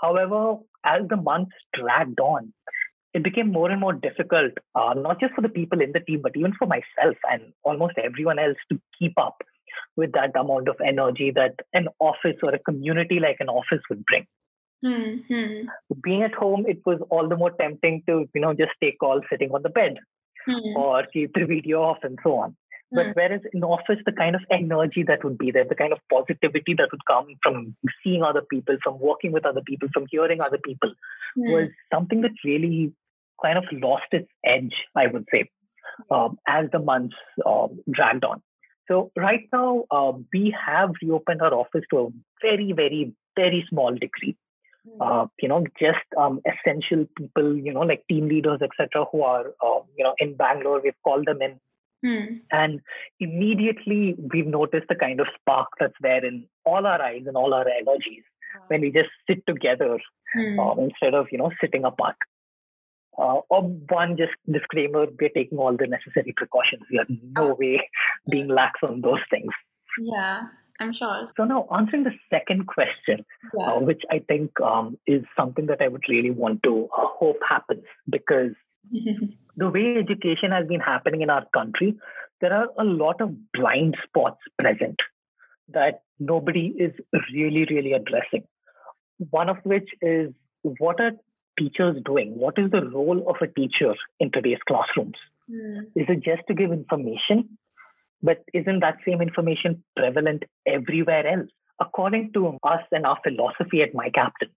however 0.00 0.56
as 0.84 1.08
the 1.08 1.16
months 1.16 1.56
dragged 1.78 2.20
on 2.20 2.52
it 3.14 3.24
became 3.24 3.52
more 3.52 3.70
and 3.70 3.80
more 3.80 3.94
difficult 3.94 4.52
uh, 4.74 4.92
not 4.94 5.18
just 5.20 5.34
for 5.34 5.42
the 5.46 5.54
people 5.60 5.80
in 5.80 5.92
the 5.92 6.00
team 6.00 6.20
but 6.22 6.36
even 6.36 6.52
for 6.58 6.66
myself 6.66 7.16
and 7.30 7.52
almost 7.62 8.04
everyone 8.10 8.38
else 8.38 8.62
to 8.70 8.78
keep 8.98 9.18
up 9.26 9.42
with 9.96 10.12
that 10.12 10.34
amount 10.38 10.68
of 10.68 10.76
energy 10.86 11.32
that 11.34 11.54
an 11.72 11.88
office 11.98 12.36
or 12.42 12.54
a 12.54 12.58
community 12.58 13.20
like 13.20 13.36
an 13.40 13.48
office 13.48 13.80
would 13.90 14.04
bring. 14.06 14.26
Mm-hmm. 14.84 15.68
Being 16.02 16.22
at 16.22 16.34
home, 16.34 16.64
it 16.66 16.78
was 16.84 16.98
all 17.10 17.28
the 17.28 17.36
more 17.36 17.52
tempting 17.52 18.02
to, 18.08 18.28
you 18.34 18.40
know, 18.40 18.52
just 18.52 18.72
take 18.82 18.98
calls 18.98 19.22
sitting 19.30 19.50
on 19.50 19.62
the 19.62 19.68
bed. 19.68 19.98
mm. 20.48 20.74
or 20.76 21.04
keep 21.12 21.32
the 21.34 21.46
video 21.46 21.82
off 21.82 21.98
and 22.02 22.18
so 22.22 22.36
on. 22.36 22.56
But 22.90 23.06
mm. 23.06 23.12
whereas 23.14 23.40
in 23.52 23.64
office, 23.64 23.98
the 24.04 24.12
kind 24.12 24.34
of 24.34 24.42
energy 24.50 25.02
that 25.06 25.24
would 25.24 25.38
be 25.38 25.50
there, 25.50 25.64
the 25.64 25.74
kind 25.74 25.92
of 25.92 25.98
positivity 26.10 26.74
that 26.76 26.88
would 26.92 27.06
come 27.08 27.26
from 27.42 27.74
seeing 28.04 28.22
other 28.22 28.42
people, 28.42 28.76
from 28.82 29.00
working 29.00 29.32
with 29.32 29.46
other 29.46 29.62
people, 29.62 29.88
from 29.92 30.06
hearing 30.10 30.40
other 30.40 30.58
people, 30.58 30.90
mm. 31.38 31.52
was 31.52 31.68
something 31.92 32.20
that 32.20 32.32
really 32.44 32.92
kind 33.42 33.58
of 33.58 33.64
lost 33.72 34.06
its 34.12 34.28
edge, 34.44 34.74
I 34.94 35.06
would 35.06 35.26
say, 35.32 35.48
um, 36.10 36.38
as 36.46 36.66
the 36.70 36.78
months 36.78 37.16
um, 37.46 37.80
dragged 37.90 38.24
on. 38.24 38.42
So 38.88 39.10
right 39.16 39.48
now, 39.52 39.84
uh, 39.90 40.12
we 40.32 40.54
have 40.66 40.90
reopened 41.00 41.42
our 41.42 41.54
office 41.54 41.84
to 41.90 41.98
a 41.98 42.08
very, 42.40 42.72
very, 42.72 43.14
very 43.36 43.64
small 43.68 43.92
degree. 43.92 44.36
Hmm. 44.84 45.02
Uh, 45.02 45.26
you 45.40 45.48
know, 45.48 45.64
just 45.78 46.04
um, 46.18 46.40
essential 46.44 47.06
people, 47.16 47.56
you 47.56 47.72
know, 47.72 47.80
like 47.80 48.04
team 48.08 48.28
leaders, 48.28 48.60
etc., 48.62 49.06
who 49.12 49.22
are, 49.22 49.46
uh, 49.64 49.80
you 49.96 50.04
know, 50.04 50.14
in 50.18 50.34
Bangalore. 50.34 50.80
We've 50.82 50.94
called 51.04 51.26
them 51.26 51.40
in 51.40 51.60
Hmm. 52.02 52.38
And 52.50 52.80
immediately 53.20 54.16
we've 54.32 54.46
noticed 54.46 54.86
the 54.88 54.96
kind 54.96 55.20
of 55.20 55.28
spark 55.40 55.68
that's 55.78 55.94
there 56.00 56.24
in 56.24 56.46
all 56.64 56.86
our 56.86 57.00
eyes 57.00 57.22
and 57.26 57.36
all 57.36 57.54
our 57.54 57.66
energies 57.68 58.24
wow. 58.56 58.64
when 58.68 58.80
we 58.80 58.90
just 58.90 59.10
sit 59.28 59.46
together 59.46 59.98
hmm. 60.34 60.58
uh, 60.58 60.74
instead 60.74 61.14
of, 61.14 61.26
you 61.30 61.38
know, 61.38 61.52
sitting 61.60 61.84
apart. 61.84 62.16
Uh, 63.18 63.40
or 63.50 63.62
one 63.90 64.16
just 64.16 64.32
disclaimer, 64.50 65.06
we're 65.20 65.28
taking 65.30 65.58
all 65.58 65.76
the 65.76 65.86
necessary 65.86 66.32
precautions. 66.34 66.82
We 66.90 66.98
are 66.98 67.06
no 67.08 67.52
oh. 67.52 67.56
way 67.58 67.88
being 68.28 68.48
lax 68.48 68.80
on 68.82 69.02
those 69.02 69.20
things. 69.30 69.52
Yeah, 69.98 70.44
I'm 70.80 70.94
sure. 70.94 71.28
So 71.36 71.44
now 71.44 71.66
answering 71.76 72.04
the 72.04 72.12
second 72.30 72.66
question, 72.66 73.24
yeah. 73.54 73.72
uh, 73.72 73.80
which 73.80 74.02
I 74.10 74.20
think 74.26 74.58
um, 74.60 74.98
is 75.06 75.22
something 75.36 75.66
that 75.66 75.82
I 75.82 75.88
would 75.88 76.04
really 76.08 76.30
want 76.30 76.62
to 76.62 76.88
uh, 76.96 77.06
hope 77.18 77.36
happens 77.46 77.84
because 78.08 78.52
the 79.56 79.68
way 79.68 79.96
education 79.98 80.50
has 80.50 80.66
been 80.66 80.80
happening 80.80 81.20
in 81.20 81.30
our 81.30 81.44
country, 81.54 81.96
there 82.40 82.52
are 82.52 82.68
a 82.78 82.84
lot 82.84 83.20
of 83.20 83.30
blind 83.52 83.96
spots 84.06 84.40
present 84.58 84.96
that 85.68 86.02
nobody 86.18 86.74
is 86.78 86.92
really, 87.32 87.66
really 87.70 87.92
addressing. 87.92 88.44
One 89.30 89.48
of 89.48 89.58
which 89.64 89.88
is 90.00 90.32
what 90.62 91.00
are 91.00 91.12
teachers 91.62 91.96
doing? 92.04 92.36
What 92.36 92.58
is 92.58 92.70
the 92.70 92.84
role 92.88 93.24
of 93.28 93.36
a 93.40 93.46
teacher 93.46 93.94
in 94.20 94.30
today's 94.32 94.62
classrooms? 94.68 95.16
Mm. 95.50 95.82
Is 95.96 96.06
it 96.08 96.22
just 96.22 96.42
to 96.48 96.54
give 96.54 96.72
information? 96.72 97.58
But 98.22 98.38
isn't 98.54 98.80
that 98.80 98.98
same 99.06 99.20
information 99.20 99.82
prevalent 99.96 100.44
everywhere 100.66 101.26
else? 101.26 101.50
According 101.80 102.32
to 102.34 102.58
us 102.62 102.82
and 102.92 103.06
our 103.06 103.18
philosophy 103.24 103.82
at 103.82 103.94
My 103.94 104.10
Captain, 104.10 104.48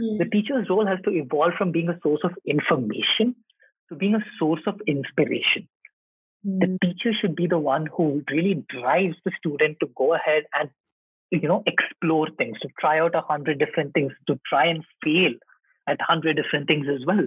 mm. 0.00 0.18
the 0.18 0.26
teacher's 0.26 0.68
role 0.68 0.86
has 0.86 0.98
to 1.04 1.10
evolve 1.10 1.54
from 1.56 1.72
being 1.72 1.88
a 1.88 1.98
source 2.02 2.20
of 2.24 2.32
information 2.46 3.34
to 3.88 3.96
being 3.96 4.14
a 4.14 4.24
source 4.38 4.62
of 4.66 4.80
inspiration. 4.86 5.68
Mm. 6.46 6.60
The 6.60 6.78
teacher 6.86 7.12
should 7.18 7.36
be 7.36 7.46
the 7.46 7.58
one 7.58 7.86
who 7.86 8.22
really 8.30 8.64
drives 8.68 9.16
the 9.24 9.32
student 9.38 9.78
to 9.80 9.88
go 9.96 10.14
ahead 10.14 10.44
and 10.54 10.70
you 11.30 11.48
know 11.48 11.62
explore 11.66 12.28
things, 12.38 12.58
to 12.60 12.68
try 12.78 13.00
out 13.00 13.14
a 13.14 13.20
hundred 13.20 13.58
different 13.58 13.94
things, 13.94 14.12
to 14.28 14.38
try 14.48 14.66
and 14.66 14.84
fail 15.02 15.32
at 15.88 16.00
hundred 16.00 16.36
different 16.36 16.66
things 16.66 16.86
as 16.88 17.04
well. 17.06 17.26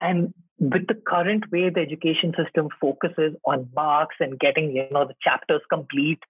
And 0.00 0.34
with 0.58 0.86
the 0.86 0.94
current 0.94 1.44
way 1.52 1.68
the 1.70 1.80
education 1.80 2.32
system 2.36 2.68
focuses 2.80 3.34
on 3.44 3.68
marks 3.74 4.16
and 4.20 4.38
getting 4.38 4.74
you 4.74 4.86
know 4.90 5.06
the 5.06 5.14
chapters 5.22 5.60
complete 5.70 6.20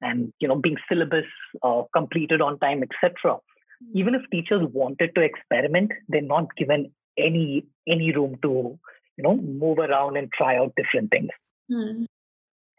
and 0.00 0.32
you 0.40 0.48
know 0.48 0.56
being 0.56 0.76
syllabus 0.88 1.24
uh, 1.62 1.82
completed 1.94 2.40
on 2.40 2.58
time 2.58 2.82
etc 2.82 3.36
hmm. 3.36 3.98
even 3.98 4.14
if 4.14 4.22
teachers 4.30 4.62
wanted 4.72 5.14
to 5.14 5.22
experiment 5.22 5.92
they're 6.08 6.20
not 6.20 6.48
given 6.56 6.90
any 7.16 7.64
any 7.88 8.12
room 8.12 8.36
to 8.42 8.78
you 9.16 9.22
know 9.22 9.36
move 9.36 9.78
around 9.78 10.16
and 10.16 10.30
try 10.32 10.56
out 10.56 10.72
different 10.76 11.10
things 11.10 11.30
mm. 11.70 12.06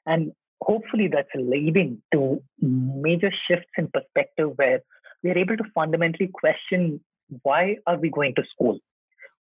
and 0.05 0.31
hopefully 0.61 1.07
that's 1.07 1.29
leading 1.35 2.01
to 2.11 2.41
major 2.61 3.31
shifts 3.47 3.71
in 3.77 3.87
perspective 3.87 4.51
where 4.57 4.81
we're 5.23 5.37
able 5.37 5.57
to 5.57 5.63
fundamentally 5.73 6.29
question 6.31 6.99
why 7.43 7.77
are 7.85 7.97
we 7.97 8.09
going 8.09 8.33
to 8.35 8.43
school 8.53 8.79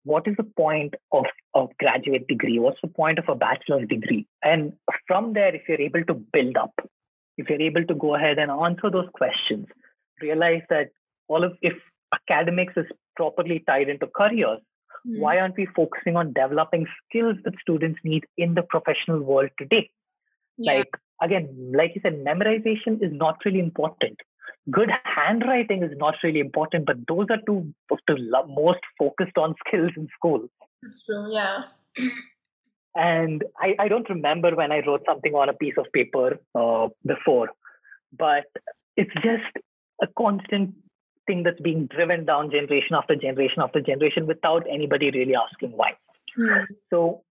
what 0.04 0.26
is 0.28 0.36
the 0.36 0.50
point 0.56 0.94
of 1.12 1.24
a 1.54 1.66
graduate 1.78 2.26
degree 2.28 2.58
what's 2.58 2.80
the 2.82 2.88
point 2.88 3.18
of 3.18 3.28
a 3.28 3.34
bachelor's 3.34 3.88
degree 3.88 4.26
and 4.42 4.72
from 5.06 5.32
there 5.32 5.54
if 5.54 5.62
you're 5.68 5.80
able 5.80 6.04
to 6.04 6.14
build 6.14 6.56
up 6.56 6.74
if 7.36 7.48
you're 7.48 7.60
able 7.60 7.84
to 7.84 7.94
go 7.94 8.14
ahead 8.14 8.38
and 8.38 8.50
answer 8.50 8.90
those 8.90 9.08
questions 9.14 9.66
realize 10.20 10.62
that 10.70 10.90
all 11.28 11.44
of 11.44 11.56
if 11.62 11.74
academics 12.14 12.74
is 12.76 12.86
properly 13.16 13.62
tied 13.66 13.88
into 13.88 14.06
careers 14.06 14.60
Mm. 15.06 15.20
Why 15.20 15.38
aren't 15.38 15.56
we 15.56 15.66
focusing 15.66 16.16
on 16.16 16.32
developing 16.32 16.86
skills 17.08 17.36
that 17.44 17.54
students 17.60 18.00
need 18.02 18.24
in 18.36 18.54
the 18.54 18.62
professional 18.62 19.20
world 19.20 19.50
today? 19.58 19.90
Yeah. 20.58 20.78
Like, 20.78 20.90
again, 21.22 21.72
like 21.74 21.92
you 21.94 22.00
said, 22.02 22.24
memorization 22.24 23.02
is 23.02 23.12
not 23.12 23.38
really 23.44 23.60
important. 23.60 24.18
Good 24.70 24.90
handwriting 25.04 25.82
is 25.82 25.92
not 25.96 26.14
really 26.22 26.40
important, 26.40 26.86
but 26.86 26.96
those 27.06 27.26
are 27.30 27.38
two 27.46 27.72
of 27.90 27.98
the 28.08 28.42
most 28.48 28.80
focused 28.98 29.38
on 29.38 29.54
skills 29.66 29.92
in 29.96 30.08
school. 30.16 30.48
That's 30.82 31.04
true, 31.04 31.32
yeah. 31.32 31.64
and 32.94 33.44
I, 33.60 33.74
I 33.78 33.88
don't 33.88 34.08
remember 34.08 34.54
when 34.54 34.72
I 34.72 34.82
wrote 34.86 35.02
something 35.06 35.34
on 35.34 35.48
a 35.48 35.54
piece 35.54 35.74
of 35.78 35.86
paper 35.92 36.38
uh, 36.54 36.88
before, 37.06 37.50
but 38.16 38.46
it's 38.96 39.14
just 39.14 39.64
a 40.02 40.06
constant 40.18 40.74
thing 41.26 41.42
that's 41.42 41.60
being 41.60 41.86
driven 41.86 42.24
down 42.24 42.50
generation 42.50 42.94
after 42.94 43.16
generation 43.16 43.62
after 43.62 43.80
generation 43.80 44.26
without 44.26 44.64
anybody 44.70 45.10
really 45.10 45.34
asking 45.34 45.72
why. 45.76 45.92
Mm. 46.38 46.66
So 46.90 47.22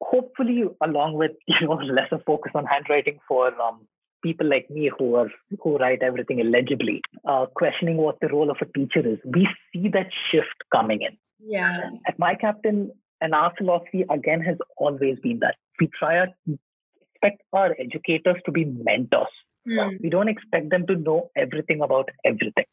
hopefully, 0.00 0.64
along 0.82 1.14
with 1.14 1.32
you 1.46 1.66
know 1.66 1.74
lesser 1.74 2.22
focus 2.26 2.52
on 2.54 2.66
handwriting 2.66 3.18
for 3.26 3.48
um, 3.60 3.86
people 4.24 4.48
like 4.48 4.68
me 4.70 4.90
who 4.98 5.14
are 5.20 5.30
who 5.62 5.76
write 5.76 6.02
everything 6.02 6.40
illegibly, 6.40 7.00
uh, 7.28 7.46
questioning 7.54 7.98
what 7.98 8.18
the 8.20 8.28
role 8.28 8.50
of 8.50 8.56
a 8.62 8.78
teacher 8.78 9.06
is, 9.14 9.18
we 9.36 9.46
see 9.72 9.88
that 9.96 10.08
shift 10.30 10.58
coming 10.74 11.02
in. 11.02 11.16
Yeah. 11.38 11.90
At 12.08 12.18
my 12.18 12.34
captain, 12.34 12.90
and 13.20 13.34
our 13.34 13.52
philosophy 13.56 14.04
again 14.10 14.40
has 14.40 14.56
always 14.76 15.18
been 15.22 15.40
that 15.40 15.56
we 15.80 15.88
try 15.98 16.26
to 16.26 16.58
expect 17.00 17.42
our 17.52 17.76
educators 17.78 18.40
to 18.46 18.52
be 18.52 18.64
mentors. 18.64 19.34
Mm. 19.68 20.00
We 20.02 20.10
don't 20.10 20.28
expect 20.28 20.70
them 20.70 20.86
to 20.88 20.96
know 20.96 21.30
everything 21.36 21.80
about 21.80 22.08
everything. 22.24 22.66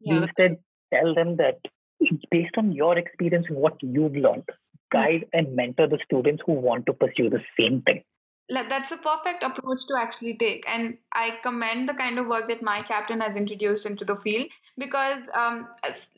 Yeah. 0.00 0.12
We 0.12 0.22
instead 0.24 0.58
tell 0.94 1.14
them 1.14 1.36
that 1.36 1.58
based 2.30 2.56
on 2.56 2.72
your 2.72 2.96
experience 2.98 3.46
and 3.48 3.58
what 3.58 3.76
you've 3.82 4.16
learned, 4.16 4.48
guide 4.92 5.26
and 5.32 5.54
mentor 5.54 5.88
the 5.88 5.98
students 6.04 6.42
who 6.46 6.52
want 6.52 6.86
to 6.86 6.92
pursue 6.92 7.30
the 7.30 7.42
same 7.58 7.82
thing. 7.82 8.02
That's 8.50 8.90
a 8.90 8.96
perfect 8.96 9.44
approach 9.44 9.86
to 9.88 9.96
actually 9.96 10.36
take. 10.36 10.64
And 10.68 10.98
I 11.12 11.38
commend 11.42 11.88
the 11.88 11.94
kind 11.94 12.18
of 12.18 12.26
work 12.26 12.48
that 12.48 12.62
my 12.62 12.82
captain 12.82 13.20
has 13.20 13.36
introduced 13.36 13.86
into 13.86 14.04
the 14.04 14.16
field 14.16 14.48
because, 14.76 15.22
um, 15.34 15.68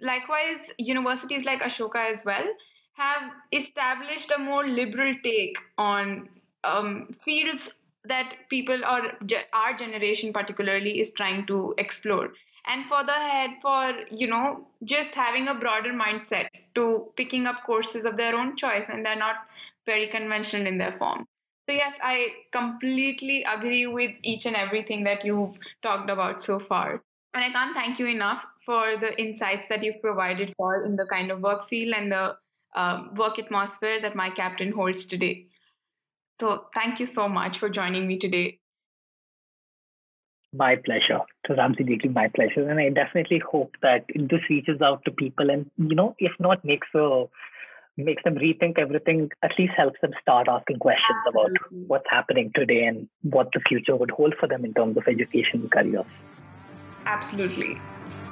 likewise, 0.01 0.61
universities 0.79 1.45
like 1.45 1.61
Ashoka 1.61 2.11
as 2.11 2.25
well 2.25 2.47
have 2.95 3.31
established 3.53 4.33
a 4.35 4.39
more 4.39 4.67
liberal 4.67 5.15
take 5.23 5.59
on 5.79 6.29
um, 6.65 7.15
fields 7.25 7.81
that 8.05 8.35
people 8.51 8.85
or 8.85 9.13
our 9.53 9.75
generation 9.75 10.33
particularly 10.33 11.01
is 11.01 11.13
trying 11.13 11.47
to 11.47 11.75
explore 11.79 12.31
and 12.67 12.85
further 12.87 13.13
ahead 13.13 13.51
for 13.61 13.95
you 14.11 14.27
know 14.27 14.67
just 14.85 15.15
having 15.15 15.49
a 15.49 15.55
broader 15.55 15.91
mindset 15.91 16.49
to 16.75 17.09
picking 17.17 17.47
up 17.47 17.63
courses 17.65 18.05
of 18.05 18.17
their 18.17 18.35
own 18.35 18.57
choice 18.57 18.87
and 18.89 19.05
they're 19.05 19.17
not 19.17 19.47
very 19.87 20.07
conventional 20.09 20.67
in 20.67 20.79
their 20.79 20.93
form 20.93 21.27
so 21.69 21.75
yes 21.75 21.95
i 22.03 22.29
completely 22.53 23.45
agree 23.45 23.87
with 23.87 24.11
each 24.23 24.47
and 24.47 24.57
everything 24.57 25.05
that 25.05 25.25
you've 25.25 25.57
talked 25.83 26.11
about 26.11 26.43
so 26.43 26.59
far 26.59 27.03
and 27.35 27.45
i 27.45 27.51
can't 27.51 27.77
thank 27.77 27.99
you 27.99 28.07
enough 28.07 28.45
for 28.65 28.97
the 28.97 29.19
insights 29.21 29.67
that 29.69 29.83
you've 29.83 30.01
provided 30.01 30.53
for 30.57 30.83
in 30.83 30.97
the 30.97 31.07
kind 31.07 31.31
of 31.31 31.41
work 31.41 31.69
field 31.69 31.95
and 31.95 32.13
the 32.13 32.37
uh, 32.75 33.05
work 33.17 33.39
atmosphere 33.39 34.01
that 34.01 34.17
my 34.17 34.31
captain 34.31 34.73
holds 34.73 35.05
today 35.05 35.47
so 36.41 36.67
thank 36.75 36.99
you 36.99 37.07
so 37.07 37.29
much 37.29 37.59
for 37.59 37.69
joining 37.69 38.07
me 38.07 38.19
today 38.19 38.59
my 40.53 40.77
pleasure. 40.77 41.21
It 41.45 41.51
was 41.51 41.59
absolutely 41.59 42.11
my 42.11 42.29
pleasure. 42.29 42.69
And 42.69 42.79
I 42.79 42.91
definitely 42.91 43.39
hope 43.39 43.73
that 43.83 44.05
this 44.15 44.41
reaches 44.51 44.83
out 44.83 45.05
to 45.05 45.11
people 45.11 45.51
and, 45.51 45.71
you 45.79 45.95
know, 45.95 46.15
if 46.19 46.33
not 46.39 46.65
makes 46.65 46.89
a 46.95 47.25
makes 47.97 48.23
them 48.25 48.35
rethink 48.37 48.79
everything, 48.79 49.31
at 49.43 49.53
least 49.59 49.73
helps 49.77 50.01
them 50.01 50.13
start 50.21 50.49
asking 50.49 50.79
questions 50.79 51.19
Absolutely. 51.27 51.57
about 51.57 51.89
what's 51.89 52.11
happening 52.11 52.51
today 52.55 52.85
and 52.85 53.09
what 53.23 53.49
the 53.53 53.61
future 53.69 53.97
would 53.97 54.11
hold 54.11 54.35
for 54.41 54.49
them 54.49 54.65
in 54.65 54.73
terms 54.75 54.97
of 54.97 55.05
education 55.07 55.63
and 55.63 55.71
career. 55.71 56.05
Absolutely. 57.05 57.81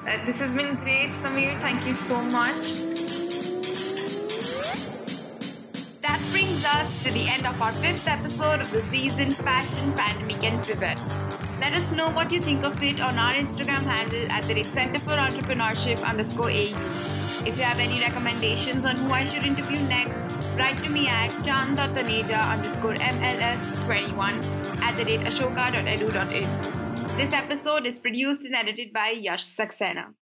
Uh, 0.07 0.25
this 0.25 0.39
has 0.39 0.53
been 0.55 0.77
great, 0.77 1.11
Sameer. 1.23 1.59
Thank 1.61 1.87
you 1.87 1.95
so 1.95 2.23
much. 2.23 2.81
That 6.03 6.21
brings 6.31 6.65
us 6.65 7.03
to 7.05 7.13
the 7.13 7.29
end 7.29 7.47
of 7.47 7.61
our 7.61 7.73
fifth 7.73 8.07
episode 8.07 8.61
of 8.61 8.71
the 8.73 8.81
season 8.81 9.35
Passion, 9.35 9.93
Pandemic, 9.93 10.43
and 10.45 10.63
Pivot. 10.65 10.99
Let 11.61 11.75
us 11.75 11.93
know 11.93 12.09
what 12.09 12.33
you 12.33 12.41
think 12.41 12.65
of 12.65 12.83
it 12.83 13.01
on 13.01 13.19
our 13.19 13.33
Instagram 13.33 13.85
handle 13.85 14.33
at 14.33 14.45
the 14.45 14.63
Center 14.63 14.99
for 15.01 15.11
Entrepreneurship 15.11 16.03
underscore 16.03 16.51
AU. 16.51 17.10
If 17.47 17.57
you 17.57 17.63
have 17.65 17.79
any 17.79 18.01
recommendations 18.01 18.85
on 18.85 18.97
who 18.97 19.11
I 19.11 19.25
should 19.25 19.45
interview 19.45 19.81
next, 19.89 20.23
Write 20.61 20.83
to 20.83 20.91
me 20.91 21.09
at 21.09 21.31
chan.taneja 21.43 22.39
underscore 22.53 22.95
MLS21 22.95 24.45
at 24.83 24.97
the 24.97 25.05
rate 25.07 25.21
ashoka.edu.in. 25.21 27.17
This 27.17 27.33
episode 27.33 27.87
is 27.87 27.99
produced 27.99 28.45
and 28.45 28.55
edited 28.55 28.93
by 28.93 29.11
Yash 29.11 29.47
Saxena. 29.47 30.13